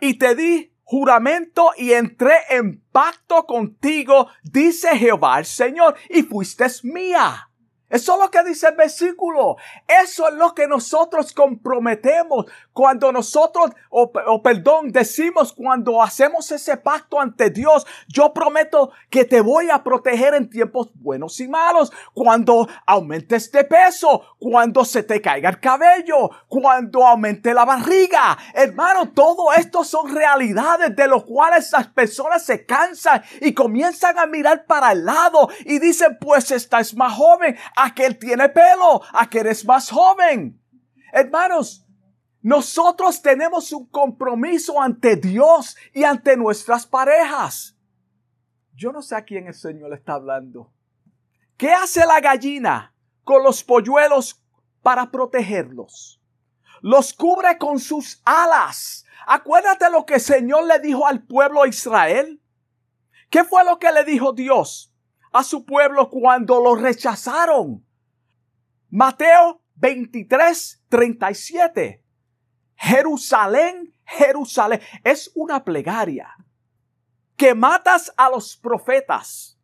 y 0.00 0.14
te 0.14 0.34
di 0.34 0.75
juramento 0.86 1.72
y 1.76 1.92
entré 1.92 2.36
en 2.48 2.80
pacto 2.92 3.44
contigo, 3.44 4.28
dice 4.44 4.96
Jehová 4.96 5.40
el 5.40 5.44
Señor, 5.44 5.96
y 6.08 6.22
fuiste 6.22 6.64
mía. 6.84 7.50
Eso 7.88 8.14
es 8.14 8.20
lo 8.20 8.30
que 8.30 8.42
dice 8.42 8.68
el 8.68 8.74
versículo. 8.74 9.56
Eso 9.86 10.28
es 10.28 10.34
lo 10.34 10.54
que 10.54 10.66
nosotros 10.66 11.32
comprometemos 11.32 12.46
cuando 12.72 13.12
nosotros, 13.12 13.70
o, 13.90 14.42
perdón, 14.42 14.90
decimos 14.90 15.52
cuando 15.52 16.02
hacemos 16.02 16.50
ese 16.50 16.76
pacto 16.76 17.20
ante 17.20 17.50
Dios. 17.50 17.86
Yo 18.08 18.32
prometo 18.32 18.90
que 19.08 19.24
te 19.24 19.40
voy 19.40 19.70
a 19.70 19.82
proteger 19.82 20.34
en 20.34 20.50
tiempos 20.50 20.90
buenos 20.94 21.38
y 21.40 21.48
malos. 21.48 21.92
Cuando 22.12 22.68
aumentes 22.86 23.50
de 23.52 23.64
peso, 23.64 24.22
cuando 24.38 24.84
se 24.84 25.02
te 25.02 25.20
caiga 25.20 25.48
el 25.48 25.60
cabello, 25.60 26.30
cuando 26.48 27.06
aumente 27.06 27.54
la 27.54 27.64
barriga. 27.64 28.36
Hermano, 28.52 29.10
todo 29.12 29.52
esto 29.52 29.84
son 29.84 30.14
realidades 30.14 30.94
de 30.94 31.08
los 31.08 31.24
cuales 31.24 31.70
las 31.72 31.86
personas 31.88 32.44
se 32.44 32.66
cansan 32.66 33.22
y 33.40 33.54
comienzan 33.54 34.18
a 34.18 34.26
mirar 34.26 34.66
para 34.66 34.92
el 34.92 35.04
lado 35.04 35.48
y 35.64 35.78
dicen, 35.78 36.18
pues 36.20 36.50
estás 36.50 36.94
más 36.94 37.14
joven 37.14 37.56
aquel 37.76 38.18
tiene 38.18 38.48
pelo, 38.48 39.02
aquel 39.12 39.46
es 39.46 39.64
más 39.64 39.90
joven. 39.90 40.60
Hermanos, 41.12 41.86
nosotros 42.42 43.22
tenemos 43.22 43.72
un 43.72 43.86
compromiso 43.86 44.80
ante 44.80 45.16
Dios 45.16 45.76
y 45.92 46.04
ante 46.04 46.36
nuestras 46.36 46.86
parejas. 46.86 47.76
Yo 48.74 48.92
no 48.92 49.02
sé 49.02 49.16
a 49.16 49.24
quién 49.24 49.46
el 49.46 49.54
Señor 49.54 49.90
le 49.90 49.96
está 49.96 50.14
hablando. 50.14 50.72
¿Qué 51.56 51.72
hace 51.72 52.04
la 52.04 52.20
gallina 52.20 52.94
con 53.24 53.42
los 53.42 53.64
polluelos 53.64 54.42
para 54.82 55.10
protegerlos? 55.10 56.20
Los 56.82 57.14
cubre 57.14 57.56
con 57.58 57.78
sus 57.78 58.20
alas. 58.24 59.04
Acuérdate 59.26 59.90
lo 59.90 60.04
que 60.04 60.14
el 60.14 60.20
Señor 60.20 60.66
le 60.66 60.78
dijo 60.78 61.06
al 61.06 61.24
pueblo 61.24 61.62
de 61.62 61.70
Israel. 61.70 62.40
¿Qué 63.30 63.44
fue 63.44 63.64
lo 63.64 63.78
que 63.78 63.90
le 63.90 64.04
dijo 64.04 64.32
Dios? 64.32 64.92
A 65.36 65.44
su 65.44 65.64
pueblo 65.64 66.08
cuando 66.08 66.60
lo 66.60 66.74
rechazaron. 66.74 67.84
Mateo 68.88 69.60
23, 69.74 70.84
37. 70.88 72.02
Jerusalén, 72.76 73.94
Jerusalén. 74.04 74.80
Es 75.04 75.30
una 75.34 75.62
plegaria. 75.62 76.34
Que 77.36 77.54
matas 77.54 78.12
a 78.16 78.30
los 78.30 78.56
profetas 78.56 79.58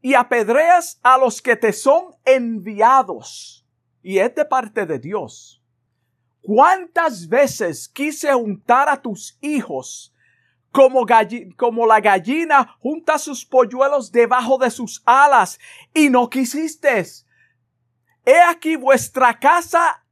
y 0.00 0.14
apedreas 0.14 0.98
a 1.02 1.16
los 1.16 1.40
que 1.40 1.54
te 1.54 1.72
son 1.72 2.16
enviados. 2.24 3.64
Y 4.02 4.18
es 4.18 4.34
de 4.34 4.44
parte 4.44 4.84
de 4.84 4.98
Dios. 4.98 5.62
¿Cuántas 6.40 7.28
veces 7.28 7.88
quise 7.88 8.34
untar 8.34 8.88
a 8.88 9.00
tus 9.00 9.38
hijos 9.40 10.12
como, 10.70 11.06
como 11.56 11.86
la 11.86 12.00
gallina 12.00 12.76
junta 12.80 13.18
sus 13.18 13.44
polluelos 13.44 14.12
debajo 14.12 14.58
de 14.58 14.70
sus 14.70 15.02
alas 15.04 15.58
y 15.94 16.10
no 16.10 16.28
quisiste. 16.28 17.04
He 18.24 18.40
aquí 18.42 18.76
vuestra 18.76 19.38
casa 19.38 20.04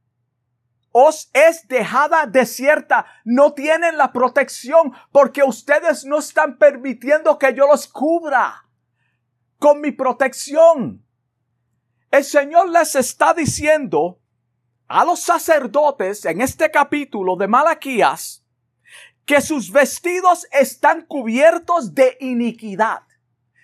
os 0.91 1.29
es 1.33 1.67
dejada 1.67 2.25
desierta. 2.25 3.05
No 3.23 3.53
tienen 3.53 3.97
la 3.97 4.11
protección 4.11 4.93
porque 5.11 5.43
ustedes 5.43 6.05
no 6.05 6.17
están 6.17 6.57
permitiendo 6.57 7.37
que 7.37 7.53
yo 7.53 7.67
los 7.67 7.87
cubra 7.87 8.65
con 9.59 9.79
mi 9.81 9.91
protección. 9.91 11.05
El 12.09 12.23
Señor 12.23 12.69
les 12.69 12.95
está 12.95 13.33
diciendo 13.33 14.19
a 14.87 15.05
los 15.05 15.19
sacerdotes 15.19 16.25
en 16.25 16.41
este 16.41 16.71
capítulo 16.71 17.35
de 17.35 17.47
Malaquías 17.47 18.46
que 19.27 19.41
sus 19.41 19.71
vestidos 19.71 20.47
están 20.51 21.05
cubiertos 21.05 21.93
de 21.93 22.17
iniquidad. 22.21 23.01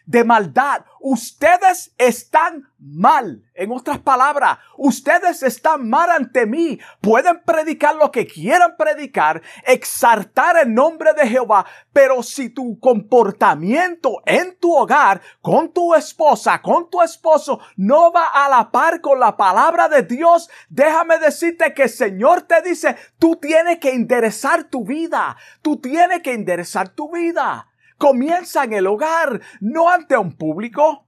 De 0.06 0.24
maldad. 0.24 0.86
Ustedes 1.00 1.94
están 1.98 2.70
mal. 2.80 3.44
En 3.54 3.72
otras 3.72 4.00
palabras, 4.00 4.58
ustedes 4.78 5.44
están 5.44 5.90
mal 5.90 6.10
ante 6.10 6.46
mí. 6.46 6.80
Pueden 7.02 7.42
predicar 7.46 7.96
lo 7.96 8.12
que 8.12 8.26
quieran 8.26 8.76
predicar, 8.78 9.42
exaltar 9.66 10.58
el 10.58 10.74
nombre 10.74 11.14
de 11.14 11.28
Jehová, 11.28 11.66
pero 11.92 12.24
si 12.24 12.50
tu 12.50 12.80
comportamiento 12.80 14.22
en 14.26 14.58
tu 14.58 14.76
hogar, 14.76 15.22
con 15.42 15.72
tu 15.72 15.94
esposa, 15.94 16.62
con 16.62 16.90
tu 16.90 17.02
esposo, 17.02 17.60
no 17.76 18.12
va 18.12 18.28
a 18.28 18.50
la 18.50 18.72
par 18.72 19.02
con 19.02 19.20
la 19.20 19.38
palabra 19.38 19.88
de 19.90 20.04
Dios, 20.04 20.50
déjame 20.70 21.20
decirte 21.20 21.74
que 21.74 21.84
el 21.84 21.90
Señor 21.90 22.42
te 22.44 22.62
dice, 22.62 22.96
tú 23.20 23.36
tienes 23.36 23.80
que 23.80 23.92
enderezar 23.92 24.66
tu 24.66 24.86
vida. 24.86 25.38
Tú 25.62 25.78
tienes 25.78 26.22
que 26.22 26.34
enderezar 26.34 26.90
tu 26.90 27.12
vida 27.12 27.68
comienza 27.98 28.64
en 28.64 28.74
el 28.74 28.88
hogar, 28.88 29.42
no 29.60 29.90
ante 29.90 30.18
un 30.18 30.36
público, 30.36 31.08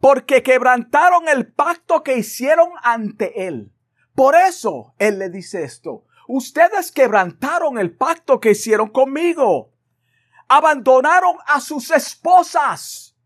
porque 0.00 0.42
quebrantaron 0.42 1.28
el 1.28 1.52
pacto 1.52 2.02
que 2.02 2.18
hicieron 2.18 2.70
ante 2.82 3.46
él. 3.46 3.72
Por 4.14 4.34
eso 4.34 4.94
él 4.98 5.18
le 5.18 5.30
dice 5.30 5.62
esto, 5.62 6.04
ustedes 6.26 6.92
quebrantaron 6.92 7.78
el 7.78 7.96
pacto 7.96 8.40
que 8.40 8.50
hicieron 8.52 8.88
conmigo, 8.88 9.72
abandonaron 10.48 11.36
a 11.46 11.60
sus 11.60 11.90
esposas, 11.90 13.16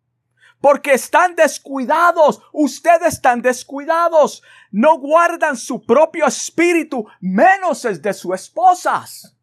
porque 0.60 0.92
están 0.92 1.34
descuidados, 1.34 2.40
ustedes 2.52 3.14
están 3.14 3.42
descuidados, 3.42 4.42
no 4.70 4.98
guardan 4.98 5.56
su 5.56 5.84
propio 5.84 6.26
espíritu, 6.26 7.06
menos 7.20 7.84
el 7.84 8.00
de 8.00 8.14
sus 8.14 8.34
esposas, 8.34 9.36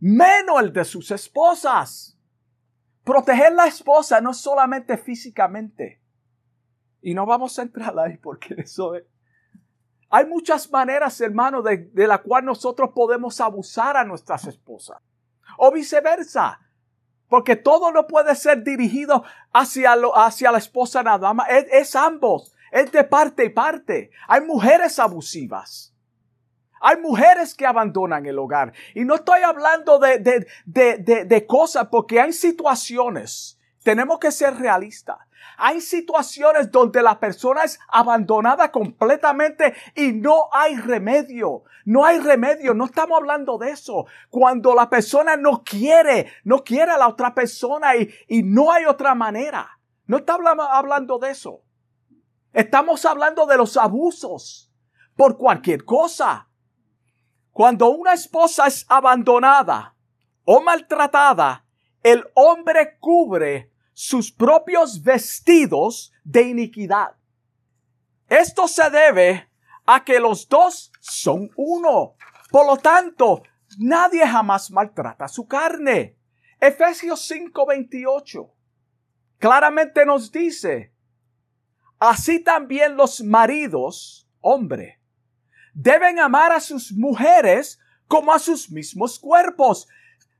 menos 0.00 0.60
el 0.62 0.72
de 0.72 0.84
sus 0.84 1.10
esposas. 1.10 2.18
Proteger 3.04 3.52
la 3.52 3.66
esposa 3.66 4.20
no 4.20 4.32
solamente 4.32 4.96
físicamente. 4.96 6.00
Y 7.00 7.14
no 7.14 7.26
vamos 7.26 7.58
a 7.58 7.62
entrar 7.62 7.98
ahí 7.98 8.16
porque 8.16 8.54
eso 8.58 8.94
es. 8.94 9.04
Hay 10.10 10.26
muchas 10.26 10.70
maneras, 10.70 11.20
hermano, 11.20 11.62
de, 11.62 11.90
la 11.94 12.18
cual 12.18 12.44
nosotros 12.44 12.90
podemos 12.94 13.40
abusar 13.40 13.96
a 13.96 14.04
nuestras 14.04 14.46
esposas. 14.46 14.98
O 15.56 15.72
viceversa. 15.72 16.60
Porque 17.28 17.56
todo 17.56 17.90
no 17.90 18.06
puede 18.06 18.34
ser 18.34 18.62
dirigido 18.62 19.24
hacia, 19.54 19.94
hacia 20.14 20.52
la 20.52 20.58
esposa 20.58 21.02
nada 21.02 21.32
más. 21.32 21.48
es 21.48 21.96
ambos. 21.96 22.54
Es 22.70 22.92
de 22.92 23.04
parte 23.04 23.46
y 23.46 23.48
parte. 23.48 24.10
Hay 24.28 24.42
mujeres 24.42 24.98
abusivas. 24.98 25.91
Hay 26.82 26.96
mujeres 27.00 27.54
que 27.54 27.64
abandonan 27.64 28.26
el 28.26 28.38
hogar. 28.40 28.72
Y 28.94 29.04
no 29.04 29.14
estoy 29.14 29.42
hablando 29.42 30.00
de, 30.00 30.18
de, 30.18 31.24
de, 31.24 31.46
cosas 31.46 31.86
porque 31.86 32.20
hay 32.20 32.32
situaciones. 32.32 33.56
Tenemos 33.84 34.18
que 34.18 34.32
ser 34.32 34.56
realistas. 34.56 35.16
Hay 35.56 35.80
situaciones 35.80 36.72
donde 36.72 37.00
la 37.00 37.20
persona 37.20 37.62
es 37.62 37.78
abandonada 37.86 38.72
completamente 38.72 39.74
y 39.94 40.12
no 40.12 40.48
hay 40.50 40.74
remedio. 40.76 41.62
No 41.84 42.04
hay 42.04 42.18
remedio. 42.18 42.74
No 42.74 42.86
estamos 42.86 43.16
hablando 43.16 43.58
de 43.58 43.70
eso. 43.70 44.06
Cuando 44.28 44.74
la 44.74 44.90
persona 44.90 45.36
no 45.36 45.62
quiere, 45.62 46.32
no 46.42 46.64
quiere 46.64 46.90
a 46.90 46.98
la 46.98 47.06
otra 47.06 47.32
persona 47.32 47.94
y, 47.94 48.12
y 48.26 48.42
no 48.42 48.72
hay 48.72 48.86
otra 48.86 49.14
manera. 49.14 49.78
No 50.06 50.16
estamos 50.16 50.52
hablando 50.68 51.18
de 51.18 51.30
eso. 51.30 51.62
Estamos 52.52 53.04
hablando 53.04 53.46
de 53.46 53.56
los 53.56 53.76
abusos 53.76 54.72
por 55.14 55.38
cualquier 55.38 55.84
cosa. 55.84 56.48
Cuando 57.52 57.90
una 57.90 58.14
esposa 58.14 58.66
es 58.66 58.86
abandonada 58.88 59.94
o 60.44 60.60
maltratada, 60.60 61.64
el 62.02 62.24
hombre 62.34 62.96
cubre 62.98 63.70
sus 63.92 64.32
propios 64.32 65.02
vestidos 65.02 66.12
de 66.24 66.42
iniquidad. 66.42 67.14
Esto 68.28 68.66
se 68.66 68.88
debe 68.88 69.50
a 69.84 70.02
que 70.02 70.18
los 70.18 70.48
dos 70.48 70.90
son 71.00 71.50
uno. 71.56 72.14
Por 72.50 72.66
lo 72.66 72.78
tanto, 72.78 73.42
nadie 73.78 74.26
jamás 74.26 74.70
maltrata 74.70 75.28
su 75.28 75.46
carne. 75.46 76.16
Efesios 76.58 77.30
5:28 77.30 78.50
claramente 79.38 80.06
nos 80.06 80.30
dice, 80.30 80.94
así 81.98 82.42
también 82.42 82.96
los 82.96 83.20
maridos, 83.22 84.28
hombre, 84.40 85.01
deben 85.72 86.18
amar 86.18 86.52
a 86.52 86.60
sus 86.60 86.92
mujeres 86.92 87.78
como 88.08 88.32
a 88.32 88.38
sus 88.38 88.70
mismos 88.70 89.18
cuerpos. 89.18 89.88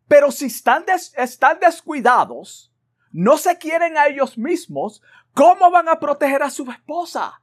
Pero 0.09 0.31
si 0.31 0.47
están, 0.47 0.85
están 1.16 1.59
descuidados, 1.59 2.73
no 3.12 3.37
se 3.37 3.57
quieren 3.59 3.97
a 3.97 4.07
ellos 4.07 4.37
mismos, 4.37 5.03
¿cómo 5.35 5.71
van 5.71 5.88
a 5.88 5.99
proteger 5.99 6.42
a 6.42 6.51
su 6.51 6.71
esposa? 6.71 7.40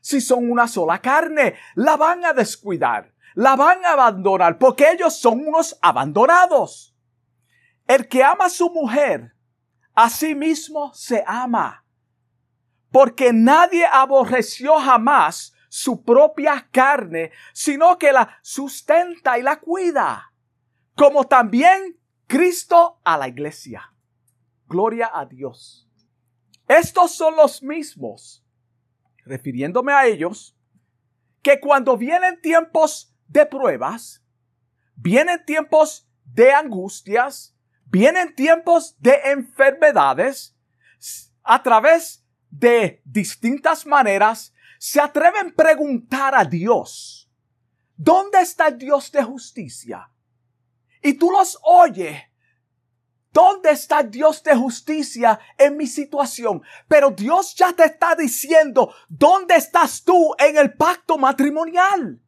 Si 0.00 0.20
son 0.20 0.50
una 0.50 0.68
sola 0.68 1.00
carne, 1.00 1.54
la 1.74 1.96
van 1.96 2.24
a 2.24 2.32
descuidar, 2.32 3.12
la 3.34 3.56
van 3.56 3.84
a 3.84 3.92
abandonar, 3.92 4.58
porque 4.58 4.90
ellos 4.90 5.16
son 5.16 5.46
unos 5.46 5.78
abandonados. 5.82 6.94
El 7.86 8.08
que 8.08 8.22
ama 8.22 8.46
a 8.46 8.50
su 8.50 8.70
mujer, 8.70 9.34
a 9.94 10.08
sí 10.08 10.34
mismo 10.34 10.92
se 10.94 11.24
ama, 11.26 11.84
porque 12.90 13.32
nadie 13.32 13.84
aborreció 13.86 14.78
jamás 14.78 15.52
su 15.68 16.02
propia 16.02 16.68
carne, 16.70 17.32
sino 17.52 17.98
que 17.98 18.12
la 18.12 18.38
sustenta 18.42 19.38
y 19.38 19.42
la 19.42 19.60
cuida, 19.60 20.32
como 20.94 21.24
también 21.24 21.98
Cristo 22.26 23.00
a 23.04 23.16
la 23.16 23.28
iglesia. 23.28 23.92
Gloria 24.66 25.10
a 25.12 25.24
Dios. 25.24 25.88
Estos 26.66 27.14
son 27.14 27.36
los 27.36 27.62
mismos, 27.62 28.44
refiriéndome 29.24 29.92
a 29.92 30.06
ellos, 30.06 30.54
que 31.42 31.60
cuando 31.60 31.96
vienen 31.96 32.40
tiempos 32.40 33.14
de 33.26 33.46
pruebas, 33.46 34.22
vienen 34.94 35.44
tiempos 35.44 36.08
de 36.24 36.52
angustias, 36.52 37.56
vienen 37.86 38.34
tiempos 38.34 38.96
de 39.00 39.18
enfermedades, 39.26 40.54
a 41.42 41.62
través 41.62 42.24
de 42.50 43.00
distintas 43.04 43.86
maneras, 43.86 44.52
se 44.78 45.00
atreven 45.00 45.48
a 45.48 45.54
preguntar 45.54 46.34
a 46.34 46.44
Dios, 46.44 47.30
¿dónde 47.96 48.40
está 48.40 48.68
el 48.68 48.78
Dios 48.78 49.10
de 49.10 49.22
justicia? 49.22 50.10
Y 51.02 51.14
tú 51.14 51.30
los 51.30 51.58
oyes, 51.62 52.20
¿dónde 53.32 53.70
está 53.70 54.00
el 54.00 54.10
Dios 54.10 54.42
de 54.42 54.54
justicia 54.56 55.38
en 55.56 55.76
mi 55.76 55.86
situación? 55.86 56.62
Pero 56.86 57.10
Dios 57.10 57.54
ya 57.54 57.72
te 57.72 57.84
está 57.84 58.14
diciendo, 58.14 58.94
¿dónde 59.08 59.56
estás 59.56 60.02
tú 60.04 60.34
en 60.38 60.56
el 60.56 60.74
pacto 60.74 61.18
matrimonial? 61.18 62.20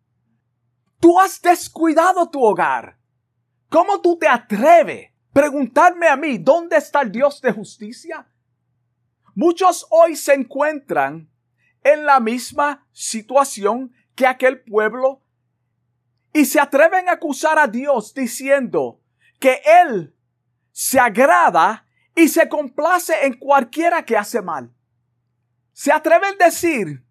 Tú 0.99 1.19
has 1.19 1.41
descuidado 1.41 2.29
tu 2.29 2.45
hogar. 2.45 2.99
¿Cómo 3.69 4.01
tú 4.01 4.19
te 4.19 4.29
atreves 4.29 5.09
a 5.09 5.33
preguntarme 5.33 6.09
a 6.09 6.17
mí, 6.17 6.39
¿dónde 6.39 6.77
está 6.77 7.03
el 7.03 7.13
Dios 7.13 7.41
de 7.41 7.53
justicia? 7.53 8.27
Muchos 9.35 9.87
hoy 9.91 10.17
se 10.17 10.35
encuentran 10.35 11.30
en 11.83 12.05
la 12.05 12.21
misma 12.21 12.87
situación 12.93 13.93
que 14.15 14.27
aquel 14.27 14.61
pueblo 14.61 15.23
y 16.33 16.45
se 16.45 16.61
atreven 16.61 17.09
a 17.09 17.13
acusar 17.13 17.59
a 17.59 17.67
Dios 17.67 18.15
diciendo 18.15 19.01
que 19.39 19.61
Él 19.83 20.15
se 20.71 21.01
agrada 21.01 21.87
y 22.15 22.29
se 22.29 22.49
complace 22.49 23.27
en 23.27 23.35
cualquiera 23.35 24.05
que 24.05 24.17
hace 24.17 24.41
mal. 24.41 24.73
Se 25.73 25.91
atreven 25.91 26.35
a 26.41 26.45
decir, 26.45 27.05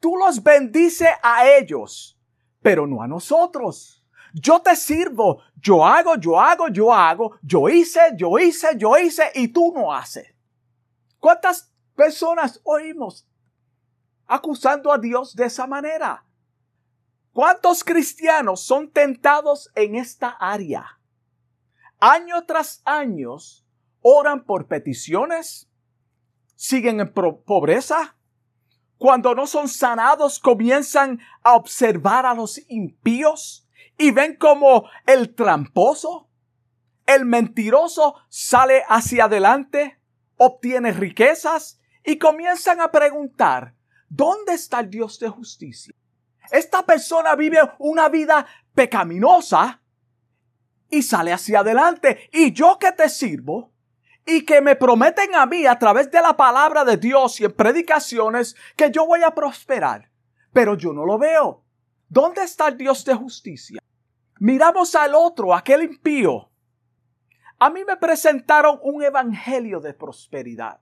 tú 0.00 0.16
los 0.16 0.42
bendice 0.42 1.08
a 1.22 1.48
ellos, 1.48 2.18
pero 2.60 2.86
no 2.86 3.02
a 3.02 3.06
nosotros. 3.06 4.04
Yo 4.34 4.60
te 4.60 4.76
sirvo, 4.76 5.42
yo 5.56 5.86
hago, 5.86 6.16
yo 6.16 6.38
hago, 6.38 6.68
yo 6.68 6.92
hago, 6.92 7.38
yo 7.42 7.68
hice, 7.68 8.00
yo 8.16 8.38
hice, 8.38 8.76
yo 8.76 8.98
hice 8.98 9.30
y 9.34 9.48
tú 9.48 9.72
no 9.74 9.92
haces. 9.92 10.26
¿Cuántas 11.18 11.72
personas 11.94 12.60
oímos 12.64 13.26
acusando 14.26 14.92
a 14.92 14.98
Dios 14.98 15.34
de 15.34 15.46
esa 15.46 15.66
manera. 15.66 16.24
¿Cuántos 17.32 17.84
cristianos 17.84 18.62
son 18.62 18.90
tentados 18.90 19.70
en 19.74 19.96
esta 19.96 20.30
área? 20.30 20.98
Año 22.00 22.44
tras 22.46 22.82
año 22.84 23.36
oran 24.00 24.44
por 24.44 24.68
peticiones, 24.68 25.68
siguen 26.54 27.00
en 27.00 27.12
pobreza. 27.12 28.16
Cuando 28.98 29.34
no 29.34 29.46
son 29.46 29.68
sanados 29.68 30.38
comienzan 30.38 31.20
a 31.42 31.54
observar 31.54 32.24
a 32.24 32.34
los 32.34 32.60
impíos 32.70 33.68
y 33.98 34.10
ven 34.10 34.36
como 34.36 34.88
el 35.06 35.34
tramposo, 35.34 36.28
el 37.06 37.24
mentiroso 37.24 38.14
sale 38.28 38.82
hacia 38.88 39.24
adelante, 39.24 40.00
obtiene 40.36 40.92
riquezas 40.92 41.80
y 42.04 42.18
comienzan 42.18 42.80
a 42.80 42.90
preguntar, 42.90 43.74
¿Dónde 44.08 44.54
está 44.54 44.80
el 44.80 44.90
Dios 44.90 45.18
de 45.18 45.28
justicia? 45.28 45.94
Esta 46.50 46.84
persona 46.84 47.34
vive 47.34 47.58
una 47.78 48.08
vida 48.08 48.46
pecaminosa 48.74 49.80
y 50.88 51.02
sale 51.02 51.32
hacia 51.32 51.60
adelante. 51.60 52.28
Y 52.32 52.52
yo 52.52 52.78
que 52.78 52.92
te 52.92 53.08
sirvo, 53.08 53.72
y 54.26 54.44
que 54.44 54.60
me 54.60 54.74
prometen 54.74 55.34
a 55.36 55.46
mí 55.46 55.66
a 55.66 55.78
través 55.78 56.10
de 56.10 56.20
la 56.20 56.36
palabra 56.36 56.84
de 56.84 56.96
Dios 56.96 57.40
y 57.40 57.44
en 57.44 57.52
predicaciones 57.52 58.56
que 58.76 58.90
yo 58.90 59.06
voy 59.06 59.22
a 59.22 59.30
prosperar. 59.30 60.10
Pero 60.52 60.74
yo 60.74 60.92
no 60.92 61.06
lo 61.06 61.16
veo. 61.16 61.62
¿Dónde 62.08 62.42
está 62.42 62.66
el 62.66 62.76
Dios 62.76 63.04
de 63.04 63.14
justicia? 63.14 63.80
Miramos 64.40 64.94
al 64.96 65.14
otro, 65.14 65.54
aquel 65.54 65.84
impío. 65.84 66.50
A 67.58 67.70
mí 67.70 67.84
me 67.84 67.96
presentaron 67.96 68.80
un 68.82 69.02
evangelio 69.02 69.80
de 69.80 69.94
prosperidad. 69.94 70.80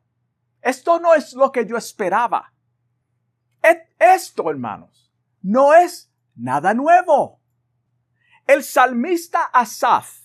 Esto 0.63 0.99
no 0.99 1.15
es 1.15 1.35
lo 1.35 1.53
que 1.53 1.67
yo 1.67 1.77
esperaba. 1.77 2.54
Esto, 3.99 4.51
hermanos, 4.51 5.11
no 5.41 5.73
es 5.73 6.13
nada 6.35 6.75
nuevo. 6.75 7.41
El 8.47 8.63
salmista 8.63 9.45
Asaf 9.45 10.21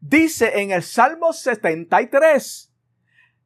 dice 0.00 0.60
en 0.60 0.70
el 0.70 0.84
Salmo 0.84 1.32
73, 1.32 2.72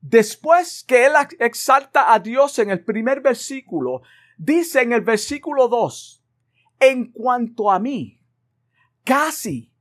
después 0.02 0.84
que 0.84 1.06
él 1.06 1.12
exalta 1.38 2.12
a 2.12 2.18
Dios 2.18 2.58
en 2.58 2.70
el 2.70 2.84
primer 2.84 3.22
versículo, 3.22 4.02
dice 4.36 4.82
en 4.82 4.92
el 4.92 5.00
versículo 5.00 5.68
2, 5.68 6.22
en 6.80 7.10
cuanto 7.12 7.70
a 7.70 7.78
mí, 7.78 8.20
casi 9.04 9.72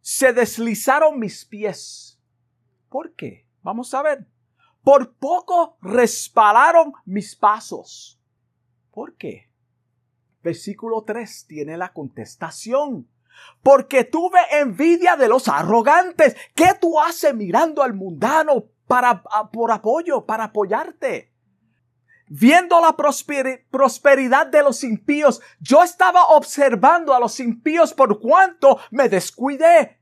se 0.00 0.32
deslizaron 0.34 1.18
mis 1.18 1.46
pies. 1.46 2.20
¿Por 2.90 3.14
qué? 3.14 3.46
Vamos 3.62 3.94
a 3.94 4.02
ver. 4.02 4.26
Por 4.82 5.14
poco 5.14 5.78
respalaron 5.80 6.92
mis 7.04 7.36
pasos. 7.36 8.19
¿Por 8.90 9.16
qué? 9.16 9.50
Versículo 10.42 11.02
3 11.02 11.46
tiene 11.46 11.76
la 11.76 11.92
contestación. 11.92 13.08
Porque 13.62 14.04
tuve 14.04 14.38
envidia 14.52 15.16
de 15.16 15.28
los 15.28 15.48
arrogantes. 15.48 16.36
¿Qué 16.54 16.68
tú 16.80 17.00
haces 17.00 17.34
mirando 17.34 17.82
al 17.82 17.94
mundano 17.94 18.64
para, 18.86 19.22
por 19.52 19.70
apoyo, 19.70 20.26
para 20.26 20.44
apoyarte? 20.44 21.32
Viendo 22.32 22.80
la 22.80 22.96
prosperidad 22.96 24.46
de 24.46 24.62
los 24.62 24.84
impíos, 24.84 25.40
yo 25.58 25.82
estaba 25.82 26.26
observando 26.28 27.12
a 27.12 27.18
los 27.18 27.40
impíos 27.40 27.92
por 27.92 28.20
cuanto 28.20 28.78
me 28.90 29.08
descuidé. 29.08 30.00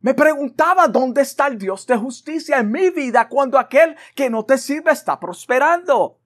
Me 0.00 0.14
preguntaba 0.14 0.86
dónde 0.86 1.22
está 1.22 1.48
el 1.48 1.58
Dios 1.58 1.84
de 1.86 1.96
justicia 1.96 2.58
en 2.58 2.70
mi 2.70 2.90
vida 2.90 3.28
cuando 3.28 3.58
aquel 3.58 3.96
que 4.14 4.30
no 4.30 4.44
te 4.44 4.56
sirve 4.56 4.92
está 4.92 5.18
prosperando. 5.18 6.20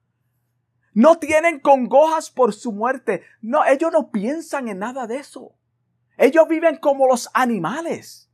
No 0.93 1.17
tienen 1.17 1.59
congojas 1.59 2.29
por 2.29 2.53
su 2.53 2.71
muerte. 2.71 3.23
No, 3.41 3.65
ellos 3.65 3.91
no 3.91 4.11
piensan 4.11 4.67
en 4.67 4.79
nada 4.79 5.07
de 5.07 5.17
eso. 5.17 5.53
Ellos 6.17 6.47
viven 6.47 6.77
como 6.77 7.07
los 7.07 7.29
animales. 7.33 8.29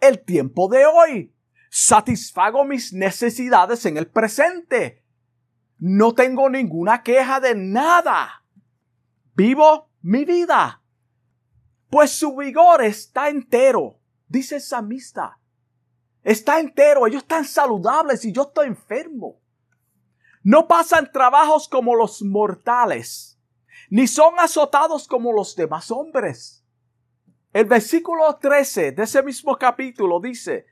El 0.00 0.20
tiempo 0.24 0.68
de 0.68 0.86
hoy. 0.86 1.34
Satisfago 1.70 2.64
mis 2.64 2.92
necesidades 2.92 3.86
en 3.86 3.96
el 3.96 4.08
presente. 4.08 5.02
No 5.78 6.14
tengo 6.14 6.50
ninguna 6.50 7.02
queja 7.02 7.40
de 7.40 7.54
nada. 7.54 8.44
Vivo 9.34 9.88
mi 10.02 10.24
vida. 10.24 10.82
Pues 11.88 12.12
su 12.12 12.36
vigor 12.36 12.84
está 12.84 13.28
entero, 13.28 13.98
dice 14.28 14.56
el 14.56 14.60
samista. 14.60 15.38
Está 16.22 16.60
entero, 16.60 17.06
ellos 17.06 17.22
están 17.22 17.44
saludables 17.44 18.24
y 18.24 18.32
yo 18.32 18.42
estoy 18.42 18.68
enfermo. 18.68 19.39
No 20.42 20.66
pasan 20.66 21.10
trabajos 21.12 21.68
como 21.68 21.94
los 21.94 22.22
mortales, 22.22 23.38
ni 23.90 24.06
son 24.06 24.38
azotados 24.38 25.06
como 25.06 25.32
los 25.32 25.54
demás 25.54 25.90
hombres. 25.90 26.64
El 27.52 27.66
versículo 27.66 28.36
13 28.36 28.92
de 28.92 29.02
ese 29.02 29.22
mismo 29.22 29.56
capítulo 29.56 30.20
dice, 30.20 30.66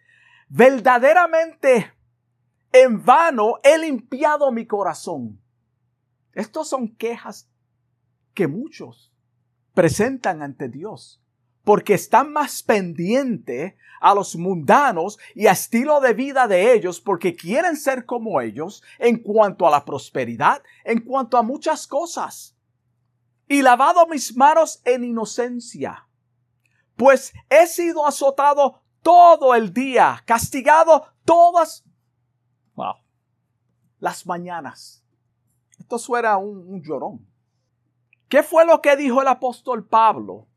verdaderamente 0.48 1.92
en 2.72 3.04
vano 3.04 3.54
he 3.62 3.78
limpiado 3.78 4.50
mi 4.52 4.66
corazón. 4.66 5.40
Estos 6.32 6.68
son 6.68 6.94
quejas 6.96 7.50
que 8.32 8.46
muchos 8.46 9.12
presentan 9.74 10.42
ante 10.42 10.68
Dios 10.68 11.20
porque 11.68 11.92
están 11.92 12.32
más 12.32 12.62
pendientes 12.62 13.74
a 14.00 14.14
los 14.14 14.36
mundanos 14.36 15.18
y 15.34 15.48
a 15.48 15.52
estilo 15.52 16.00
de 16.00 16.14
vida 16.14 16.48
de 16.48 16.72
ellos 16.72 16.98
porque 16.98 17.36
quieren 17.36 17.76
ser 17.76 18.06
como 18.06 18.40
ellos 18.40 18.82
en 18.98 19.22
cuanto 19.22 19.66
a 19.66 19.70
la 19.70 19.84
prosperidad, 19.84 20.62
en 20.82 21.02
cuanto 21.02 21.36
a 21.36 21.42
muchas 21.42 21.86
cosas. 21.86 22.56
Y 23.46 23.60
lavado 23.60 24.06
mis 24.06 24.34
manos 24.34 24.80
en 24.86 25.04
inocencia, 25.04 26.08
pues 26.96 27.34
he 27.50 27.66
sido 27.66 28.06
azotado 28.06 28.80
todo 29.02 29.54
el 29.54 29.70
día, 29.70 30.22
castigado 30.24 31.12
todas 31.26 31.84
las 33.98 34.24
mañanas. 34.24 35.04
Esto 35.78 35.98
suena 35.98 36.38
un, 36.38 36.66
un 36.66 36.82
llorón. 36.82 37.28
¿Qué 38.30 38.42
fue 38.42 38.64
lo 38.64 38.80
que 38.80 38.96
dijo 38.96 39.20
el 39.20 39.28
apóstol 39.28 39.86
Pablo 39.86 40.47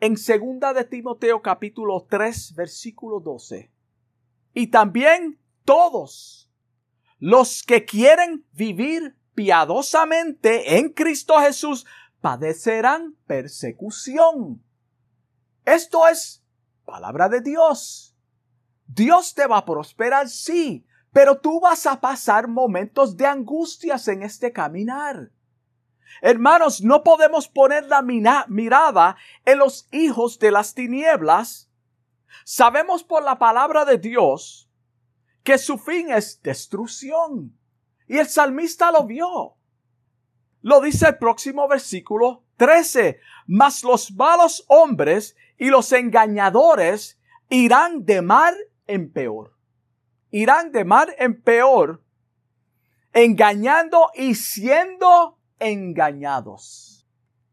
en 0.00 0.16
segunda 0.16 0.72
de 0.72 0.84
Timoteo 0.84 1.42
capítulo 1.42 2.06
3 2.08 2.54
versículo 2.54 3.20
12. 3.20 3.70
Y 4.54 4.68
también 4.68 5.38
todos 5.64 6.50
los 7.18 7.62
que 7.62 7.84
quieren 7.84 8.46
vivir 8.52 9.16
piadosamente 9.34 10.78
en 10.78 10.88
Cristo 10.88 11.38
Jesús 11.38 11.86
padecerán 12.20 13.16
persecución. 13.26 14.62
Esto 15.64 16.08
es 16.08 16.42
palabra 16.84 17.28
de 17.28 17.42
Dios. 17.42 18.16
Dios 18.86 19.34
te 19.34 19.46
va 19.46 19.58
a 19.58 19.64
prosperar, 19.64 20.28
sí, 20.28 20.84
pero 21.12 21.38
tú 21.38 21.60
vas 21.60 21.86
a 21.86 22.00
pasar 22.00 22.48
momentos 22.48 23.16
de 23.16 23.26
angustias 23.26 24.08
en 24.08 24.22
este 24.22 24.52
caminar. 24.52 25.30
Hermanos, 26.20 26.82
no 26.82 27.02
podemos 27.02 27.48
poner 27.48 27.86
la 27.86 28.02
mirada 28.02 29.16
en 29.44 29.58
los 29.58 29.88
hijos 29.92 30.38
de 30.38 30.50
las 30.50 30.74
tinieblas. 30.74 31.70
Sabemos 32.44 33.04
por 33.04 33.22
la 33.22 33.38
palabra 33.38 33.84
de 33.84 33.98
Dios 33.98 34.68
que 35.42 35.58
su 35.58 35.78
fin 35.78 36.10
es 36.10 36.42
destrucción. 36.42 37.56
Y 38.06 38.18
el 38.18 38.28
salmista 38.28 38.90
lo 38.90 39.04
vio. 39.04 39.56
Lo 40.62 40.80
dice 40.80 41.08
el 41.08 41.18
próximo 41.18 41.68
versículo 41.68 42.44
13. 42.56 43.20
Mas 43.46 43.82
los 43.82 44.12
malos 44.12 44.64
hombres 44.68 45.36
y 45.56 45.68
los 45.68 45.92
engañadores 45.92 47.18
irán 47.48 48.04
de 48.04 48.22
mar 48.22 48.54
en 48.86 49.12
peor. 49.12 49.56
Irán 50.30 50.70
de 50.70 50.84
mar 50.84 51.14
en 51.18 51.42
peor, 51.42 52.04
engañando 53.12 54.10
y 54.14 54.36
siendo 54.36 55.39
engañados. 55.60 57.06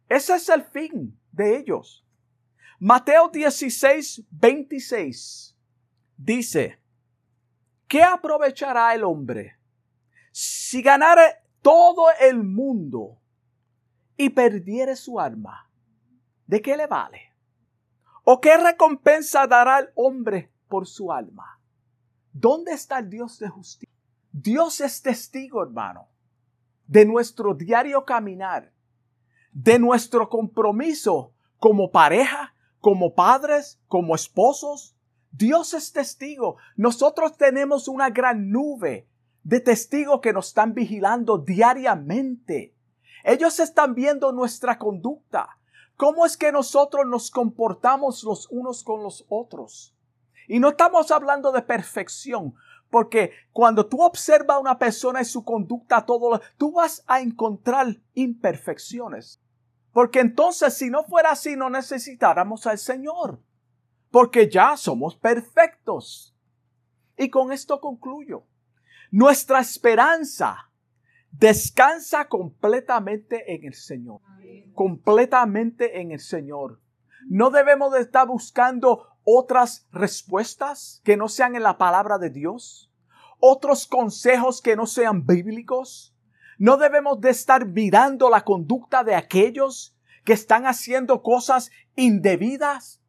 Ese 0.09 0.35
es 0.35 0.49
el 0.49 0.63
fin 0.63 1.19
de 1.31 1.57
ellos. 1.57 2.05
Mateo 2.79 3.29
16, 3.29 4.23
26 4.31 5.57
dice, 6.15 6.79
¿qué 7.87 8.01
aprovechará 8.01 8.95
el 8.95 9.03
hombre 9.03 9.57
si 10.31 10.81
ganare 10.81 11.41
todo 11.61 12.05
el 12.19 12.43
mundo 12.43 13.19
y 14.15 14.29
perdiere 14.29 14.95
su 14.95 15.19
alma? 15.19 15.69
¿De 16.45 16.61
qué 16.61 16.77
le 16.77 16.87
vale? 16.87 17.33
¿O 18.23 18.39
qué 18.39 18.57
recompensa 18.57 19.47
dará 19.47 19.79
el 19.79 19.89
hombre 19.95 20.51
por 20.67 20.87
su 20.87 21.11
alma? 21.11 21.59
¿Dónde 22.31 22.73
está 22.73 22.99
el 22.99 23.09
Dios 23.09 23.39
de 23.39 23.49
justicia? 23.49 23.93
Dios 24.31 24.79
es 24.81 25.01
testigo, 25.01 25.63
hermano 25.63 26.07
de 26.87 27.05
nuestro 27.05 27.53
diario 27.53 28.05
caminar, 28.05 28.73
de 29.51 29.79
nuestro 29.79 30.29
compromiso 30.29 31.33
como 31.59 31.91
pareja, 31.91 32.55
como 32.79 33.13
padres, 33.13 33.79
como 33.87 34.15
esposos. 34.15 34.95
Dios 35.31 35.73
es 35.73 35.91
testigo. 35.91 36.57
Nosotros 36.75 37.37
tenemos 37.37 37.87
una 37.87 38.09
gran 38.09 38.49
nube 38.49 39.07
de 39.43 39.59
testigos 39.59 40.21
que 40.21 40.33
nos 40.33 40.49
están 40.49 40.73
vigilando 40.73 41.37
diariamente. 41.37 42.75
Ellos 43.23 43.59
están 43.59 43.93
viendo 43.93 44.31
nuestra 44.31 44.77
conducta. 44.77 45.57
¿Cómo 45.95 46.25
es 46.25 46.37
que 46.37 46.51
nosotros 46.51 47.05
nos 47.07 47.31
comportamos 47.31 48.23
los 48.23 48.47
unos 48.51 48.83
con 48.83 49.03
los 49.03 49.25
otros? 49.29 49.95
Y 50.47 50.59
no 50.59 50.69
estamos 50.69 51.11
hablando 51.11 51.51
de 51.51 51.61
perfección, 51.61 52.55
porque 52.89 53.31
cuando 53.51 53.87
tú 53.87 54.01
observas 54.01 54.57
a 54.57 54.59
una 54.59 54.77
persona 54.77 55.21
y 55.21 55.25
su 55.25 55.43
conducta, 55.43 56.05
todo, 56.05 56.41
tú 56.57 56.71
vas 56.73 57.03
a 57.07 57.19
encontrar 57.21 57.97
imperfecciones. 58.13 59.41
Porque 59.91 60.19
entonces, 60.19 60.73
si 60.75 60.89
no 60.89 61.03
fuera 61.03 61.31
así, 61.31 61.55
no 61.55 61.69
necesitáramos 61.69 62.67
al 62.67 62.77
Señor. 62.77 63.41
Porque 64.11 64.49
ya 64.49 64.77
somos 64.77 65.15
perfectos. 65.15 66.35
Y 67.17 67.29
con 67.29 67.51
esto 67.51 67.81
concluyo. 67.81 68.43
Nuestra 69.11 69.59
esperanza 69.59 70.69
descansa 71.31 72.27
completamente 72.27 73.55
en 73.55 73.65
el 73.65 73.73
Señor. 73.73 74.21
Completamente 74.73 75.99
en 75.99 76.11
el 76.11 76.19
Señor. 76.19 76.79
No 77.27 77.49
debemos 77.49 77.91
de 77.91 78.01
estar 78.01 78.27
buscando 78.27 79.16
otras 79.29 79.85
respuestas 79.91 81.01
que 81.03 81.17
no 81.17 81.27
sean 81.27 81.57
en 81.57 81.63
la 81.63 81.77
palabra 81.77 82.17
de 82.17 82.29
Dios? 82.29 82.89
¿Otros 83.39 83.85
consejos 83.85 84.61
que 84.61 84.77
no 84.77 84.85
sean 84.85 85.25
bíblicos? 85.25 86.15
¿No 86.57 86.77
debemos 86.77 87.19
de 87.19 87.31
estar 87.31 87.65
mirando 87.65 88.29
la 88.29 88.45
conducta 88.45 89.03
de 89.03 89.15
aquellos 89.15 89.97
que 90.23 90.31
están 90.31 90.65
haciendo 90.65 91.21
cosas 91.23 91.71
indebidas 91.97 93.01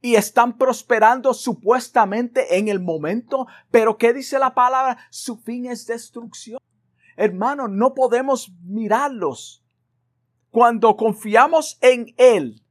y 0.00 0.14
están 0.14 0.58
prosperando 0.58 1.34
supuestamente 1.34 2.58
en 2.58 2.68
el 2.68 2.78
momento, 2.78 3.48
pero 3.72 3.96
¿qué 3.96 4.12
dice 4.12 4.38
la 4.38 4.54
palabra? 4.54 4.98
Su 5.10 5.38
fin 5.38 5.66
es 5.66 5.86
destrucción. 5.86 6.60
Hermano, 7.16 7.66
no 7.66 7.94
podemos 7.94 8.52
mirarlos. 8.62 9.64
Cuando 10.50 10.96
confiamos 10.96 11.78
en 11.80 12.14
Él 12.16 12.63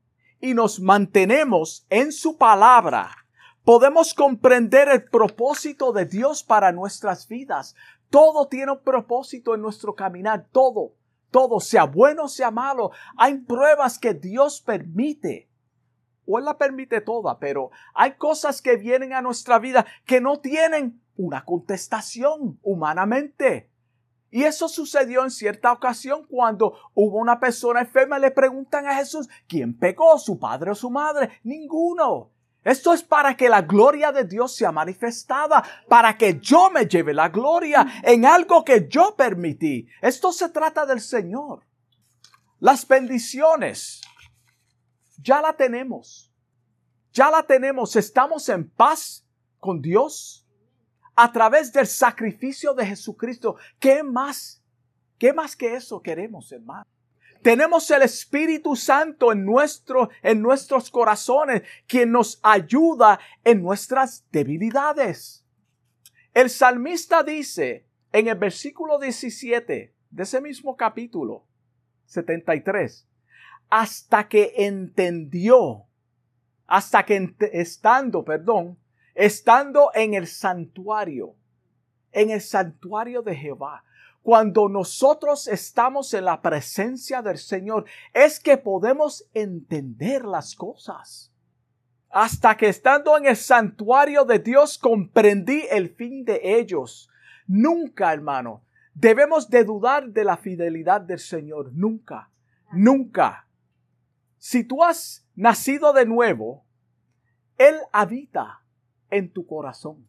y 0.44 0.54
nos 0.54 0.82
mantenemos 0.82 1.86
en 1.90 2.12
su 2.12 2.38
palabra, 2.38 3.16
podemos 3.64 4.14
comprender 4.14 4.90
el 4.90 5.06
propósito 5.06 5.94
de 5.94 6.06
Dios 6.06 6.44
para 6.44 6.74
nuestras 6.74 7.30
vidas. 7.30 7.76
Todo 8.10 8.50
tiene 8.50 8.74
un 8.74 8.84
propósito 8.84 9.56
en 9.56 9.62
nuestro 9.62 9.96
caminar, 9.96 10.48
todo 10.52 10.96
todo, 11.34 11.60
sea 11.60 11.86
bueno, 11.86 12.28
sea 12.28 12.52
malo. 12.52 12.92
Hay 13.18 13.40
pruebas 13.40 13.98
que 13.98 14.14
Dios 14.14 14.62
permite. 14.62 15.50
O 16.28 16.38
Él 16.38 16.46
la 16.46 16.58
permite 16.58 17.02
toda, 17.02 17.40
pero 17.40 17.72
hay 17.96 18.14
cosas 18.14 18.62
que 18.62 18.78
vienen 18.78 19.14
a 19.14 19.22
nuestra 19.22 19.58
vida 19.60 19.86
que 20.06 20.22
no 20.22 20.40
tienen 20.40 21.02
una 21.18 21.44
contestación 21.44 22.60
humanamente. 22.62 23.73
Y 24.34 24.46
eso 24.46 24.68
sucedió 24.68 25.24
en 25.24 25.30
cierta 25.30 25.72
ocasión 25.72 26.26
cuando 26.28 26.76
hubo 26.96 27.20
una 27.20 27.40
persona 27.40 27.82
enferma 27.82 28.18
y 28.18 28.22
le 28.22 28.32
preguntan 28.32 28.88
a 28.88 28.96
Jesús, 28.96 29.30
¿quién 29.48 29.78
pecó, 29.78 30.18
su 30.18 30.40
padre 30.40 30.72
o 30.72 30.76
su 30.76 30.90
madre? 30.90 31.40
Ninguno. 31.44 32.32
Esto 32.64 32.94
es 32.94 33.04
para 33.04 33.38
que 33.38 33.48
la 33.48 33.62
gloria 33.62 34.12
de 34.12 34.24
Dios 34.24 34.56
sea 34.56 34.72
manifestada, 34.72 35.64
para 35.88 36.18
que 36.18 36.40
yo 36.40 36.72
me 36.72 36.88
lleve 36.88 37.14
la 37.14 37.30
gloria 37.30 37.86
en 38.02 38.26
algo 38.26 38.66
que 38.66 38.88
yo 38.90 39.14
permití. 39.16 39.88
Esto 40.02 40.32
se 40.32 40.50
trata 40.50 40.88
del 40.88 41.02
Señor. 41.02 41.68
Las 42.60 42.88
bendiciones, 42.88 44.02
ya 45.22 45.42
la 45.42 45.54
tenemos. 45.54 46.34
Ya 47.12 47.30
la 47.30 47.44
tenemos. 47.44 47.96
Estamos 47.96 48.50
en 48.50 48.68
paz 48.68 49.28
con 49.60 49.80
Dios 49.80 50.43
a 51.16 51.32
través 51.32 51.72
del 51.72 51.88
sacrificio 51.88 52.74
de 52.74 52.86
Jesucristo. 52.86 53.58
¿Qué 53.80 54.04
más? 54.04 54.64
¿Qué 55.18 55.34
más 55.34 55.56
que 55.56 55.76
eso 55.76 56.02
queremos, 56.02 56.52
hermano? 56.52 56.86
Tenemos 57.42 57.92
el 57.92 58.04
Espíritu 58.04 58.76
Santo 58.76 59.34
en, 59.34 59.46
nuestro, 59.46 60.10
en 60.22 60.42
nuestros 60.42 60.90
corazones, 60.90 61.64
quien 61.88 62.12
nos 62.12 62.40
ayuda 62.42 63.20
en 63.44 63.62
nuestras 63.62 64.26
debilidades. 64.32 65.46
El 66.34 66.50
salmista 66.50 67.22
dice 67.22 67.86
en 68.14 68.30
el 68.30 68.36
versículo 68.36 68.98
17 68.98 69.94
de 70.10 70.24
ese 70.24 70.40
mismo 70.40 70.78
capítulo 70.78 71.46
73, 72.06 73.08
hasta 73.70 74.28
que 74.30 74.54
entendió, 74.58 75.86
hasta 76.66 77.04
que 77.04 77.36
estando, 77.52 78.24
perdón, 78.24 78.78
estando 79.16 79.92
en 79.94 80.14
el 80.14 80.28
santuario, 80.28 81.36
en 82.12 82.30
el 82.30 82.42
santuario 82.42 83.22
de 83.22 83.36
Jehová, 83.36 83.84
cuando 84.24 84.70
nosotros 84.70 85.50
estamos 85.50 86.14
en 86.14 86.26
la 86.26 86.42
presencia 86.42 87.22
del 87.22 87.38
Señor, 87.38 87.86
es 88.14 88.40
que 88.40 88.58
podemos 88.58 89.26
entender 89.34 90.24
las 90.24 90.56
cosas. 90.56 91.30
Hasta 92.10 92.56
que 92.56 92.70
estando 92.70 93.18
en 93.18 93.26
el 93.26 93.36
santuario 93.36 94.24
de 94.24 94.40
Dios 94.40 94.78
comprendí 94.78 95.66
el 95.70 95.90
fin 95.90 96.24
de 96.24 96.40
ellos. 96.42 97.10
Nunca, 97.48 98.14
hermano, 98.14 98.64
debemos 98.94 99.50
de 99.50 99.66
dudar 99.66 100.08
de 100.08 100.24
la 100.24 100.38
fidelidad 100.38 101.02
del 101.02 101.20
Señor. 101.20 101.72
Nunca, 101.74 102.30
nunca. 102.72 103.48
Si 104.38 104.64
tú 104.64 104.84
has 104.84 105.28
nacido 105.36 105.92
de 105.92 106.06
nuevo, 106.06 106.64
Él 107.58 107.76
habita 107.92 108.63
en 109.14 109.32
tu 109.32 109.46
corazón. 109.46 110.08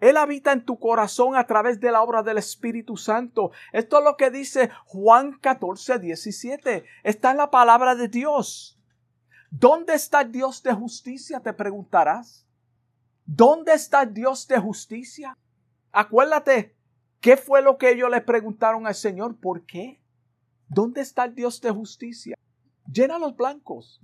Él 0.00 0.16
habita 0.16 0.50
en 0.50 0.64
tu 0.64 0.80
corazón 0.80 1.36
a 1.36 1.46
través 1.46 1.78
de 1.78 1.92
la 1.92 2.02
obra 2.02 2.24
del 2.24 2.38
Espíritu 2.38 2.96
Santo. 2.96 3.52
Esto 3.72 3.98
es 3.98 4.04
lo 4.04 4.16
que 4.16 4.30
dice 4.30 4.70
Juan 4.86 5.38
14, 5.38 6.00
17. 6.00 6.84
Está 7.04 7.30
en 7.30 7.36
la 7.36 7.52
palabra 7.52 7.94
de 7.94 8.08
Dios. 8.08 8.80
¿Dónde 9.50 9.94
está 9.94 10.22
el 10.22 10.32
Dios 10.32 10.62
de 10.64 10.72
justicia? 10.72 11.38
Te 11.38 11.52
preguntarás. 11.52 12.46
¿Dónde 13.24 13.74
está 13.74 14.02
el 14.02 14.12
Dios 14.12 14.48
de 14.48 14.58
justicia? 14.58 15.38
Acuérdate, 15.92 16.74
¿qué 17.20 17.36
fue 17.36 17.62
lo 17.62 17.78
que 17.78 17.92
ellos 17.92 18.10
le 18.10 18.22
preguntaron 18.22 18.88
al 18.88 18.96
Señor? 18.96 19.36
¿Por 19.36 19.64
qué? 19.66 20.00
¿Dónde 20.66 21.02
está 21.02 21.26
el 21.26 21.34
Dios 21.36 21.60
de 21.60 21.70
justicia? 21.70 22.36
Llena 22.92 23.20
los 23.20 23.36
blancos. 23.36 24.00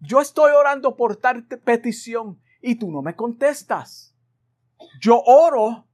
Yo 0.00 0.20
estoy 0.20 0.52
orando 0.52 0.96
por 0.96 1.16
tal 1.16 1.44
petición 1.44 2.38
y 2.60 2.76
tú 2.76 2.90
no 2.90 3.02
me 3.02 3.14
contestas. 3.14 4.14
Yo 5.00 5.22
oro, 5.24 5.86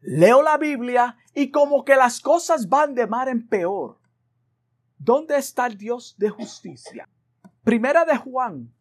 leo 0.00 0.42
la 0.42 0.58
Biblia 0.58 1.16
y 1.34 1.50
como 1.50 1.84
que 1.84 1.96
las 1.96 2.20
cosas 2.20 2.68
van 2.68 2.94
de 2.94 3.06
mar 3.06 3.28
en 3.28 3.46
peor. 3.46 3.98
¿Dónde 4.98 5.36
está 5.36 5.66
el 5.66 5.76
Dios 5.76 6.14
de 6.18 6.30
justicia? 6.30 7.08
Primera 7.62 8.04
de 8.04 8.16
Juan, 8.16 8.72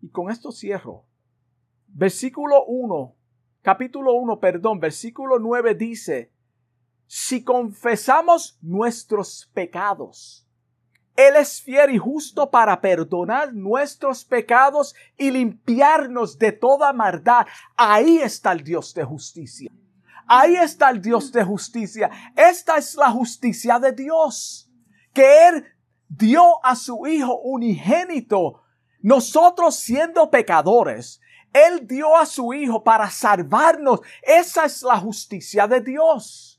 y 0.00 0.10
con 0.10 0.30
esto 0.30 0.52
cierro. 0.52 1.04
Versículo 1.88 2.64
1, 2.66 3.14
capítulo 3.62 4.14
1, 4.14 4.40
perdón, 4.40 4.80
versículo 4.80 5.38
9 5.38 5.74
dice, 5.74 6.32
si 7.06 7.42
confesamos 7.42 8.58
nuestros 8.62 9.50
pecados, 9.52 10.46
él 11.16 11.36
es 11.36 11.60
fiel 11.60 11.90
y 11.90 11.98
justo 11.98 12.50
para 12.50 12.80
perdonar 12.80 13.52
nuestros 13.52 14.24
pecados 14.24 14.94
y 15.18 15.30
limpiarnos 15.30 16.38
de 16.38 16.52
toda 16.52 16.92
maldad. 16.92 17.46
Ahí 17.76 18.18
está 18.18 18.52
el 18.52 18.64
Dios 18.64 18.94
de 18.94 19.04
justicia. 19.04 19.70
Ahí 20.26 20.56
está 20.56 20.90
el 20.90 21.02
Dios 21.02 21.32
de 21.32 21.44
justicia. 21.44 22.10
Esta 22.36 22.78
es 22.78 22.94
la 22.94 23.10
justicia 23.10 23.78
de 23.78 23.92
Dios. 23.92 24.70
Que 25.12 25.48
Él 25.48 25.64
dio 26.08 26.64
a 26.64 26.74
su 26.74 27.06
Hijo 27.06 27.38
unigénito. 27.40 28.62
Nosotros 29.02 29.76
siendo 29.76 30.30
pecadores, 30.30 31.20
Él 31.52 31.86
dio 31.86 32.16
a 32.16 32.24
su 32.26 32.54
Hijo 32.54 32.82
para 32.82 33.10
salvarnos. 33.10 34.00
Esa 34.22 34.64
es 34.64 34.82
la 34.82 34.96
justicia 34.98 35.66
de 35.66 35.80
Dios. 35.80 36.49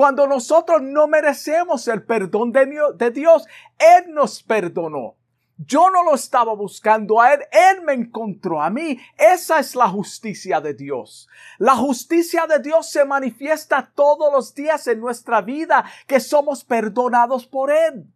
Cuando 0.00 0.26
nosotros 0.26 0.80
no 0.80 1.08
merecemos 1.08 1.86
el 1.86 2.02
perdón 2.02 2.52
de 2.52 3.10
Dios, 3.10 3.46
Él 3.78 4.14
nos 4.14 4.42
perdonó. 4.42 5.16
Yo 5.58 5.90
no 5.90 6.02
lo 6.02 6.14
estaba 6.14 6.54
buscando 6.54 7.20
a 7.20 7.34
Él, 7.34 7.40
Él 7.52 7.82
me 7.82 7.92
encontró 7.92 8.62
a 8.62 8.70
mí. 8.70 8.98
Esa 9.18 9.58
es 9.58 9.74
la 9.74 9.90
justicia 9.90 10.58
de 10.62 10.72
Dios. 10.72 11.28
La 11.58 11.76
justicia 11.76 12.46
de 12.46 12.60
Dios 12.60 12.90
se 12.90 13.04
manifiesta 13.04 13.92
todos 13.94 14.32
los 14.32 14.54
días 14.54 14.86
en 14.86 15.00
nuestra 15.00 15.42
vida, 15.42 15.84
que 16.06 16.18
somos 16.18 16.64
perdonados 16.64 17.46
por 17.46 17.70
Él. 17.70 18.06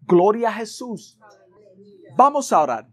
Gloria 0.00 0.48
a 0.48 0.54
Jesús. 0.54 1.18
Vamos 2.16 2.50
a 2.50 2.62
orar. 2.62 2.86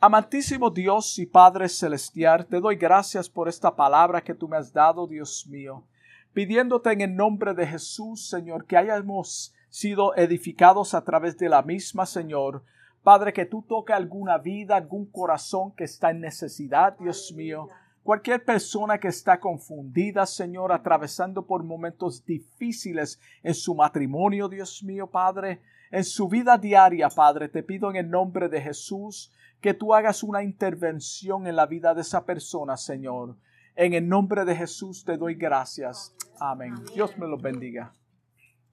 Amantísimo 0.00 0.70
Dios 0.70 1.18
y 1.18 1.26
Padre 1.26 1.68
Celestial, 1.68 2.46
te 2.46 2.60
doy 2.60 2.76
gracias 2.76 3.28
por 3.28 3.46
esta 3.46 3.76
palabra 3.76 4.24
que 4.24 4.32
tú 4.32 4.48
me 4.48 4.56
has 4.56 4.72
dado, 4.72 5.06
Dios 5.06 5.46
mío 5.46 5.84
pidiéndote 6.32 6.92
en 6.92 7.00
el 7.00 7.16
nombre 7.16 7.54
de 7.54 7.66
Jesús, 7.66 8.28
Señor, 8.28 8.66
que 8.66 8.76
hayamos 8.76 9.54
sido 9.68 10.14
edificados 10.16 10.94
a 10.94 11.04
través 11.04 11.38
de 11.38 11.48
la 11.48 11.62
misma, 11.62 12.06
Señor. 12.06 12.62
Padre, 13.02 13.32
que 13.32 13.46
tú 13.46 13.62
toque 13.62 13.92
alguna 13.92 14.38
vida, 14.38 14.76
algún 14.76 15.06
corazón 15.06 15.72
que 15.74 15.84
está 15.84 16.10
en 16.10 16.20
necesidad, 16.20 16.96
Dios 16.98 17.32
mío. 17.34 17.68
Cualquier 18.02 18.44
persona 18.44 18.98
que 18.98 19.08
está 19.08 19.40
confundida, 19.40 20.26
Señor, 20.26 20.72
atravesando 20.72 21.46
por 21.46 21.62
momentos 21.62 22.24
difíciles 22.24 23.20
en 23.42 23.54
su 23.54 23.74
matrimonio, 23.74 24.48
Dios 24.48 24.82
mío, 24.82 25.06
Padre, 25.06 25.60
en 25.90 26.04
su 26.04 26.28
vida 26.28 26.56
diaria, 26.56 27.08
Padre, 27.08 27.48
te 27.48 27.62
pido 27.62 27.90
en 27.90 27.96
el 27.96 28.10
nombre 28.10 28.48
de 28.48 28.60
Jesús 28.60 29.32
que 29.60 29.74
tú 29.74 29.94
hagas 29.94 30.22
una 30.22 30.42
intervención 30.42 31.46
en 31.46 31.56
la 31.56 31.66
vida 31.66 31.94
de 31.94 32.00
esa 32.00 32.24
persona, 32.24 32.76
Señor. 32.76 33.36
En 33.80 33.94
el 33.94 34.06
nombre 34.06 34.44
de 34.44 34.54
Jesús 34.54 35.06
te 35.06 35.16
doy 35.16 35.36
gracias. 35.36 36.14
Amén. 36.38 36.74
Dios 36.94 37.16
me 37.16 37.26
lo 37.26 37.38
bendiga. 37.38 37.94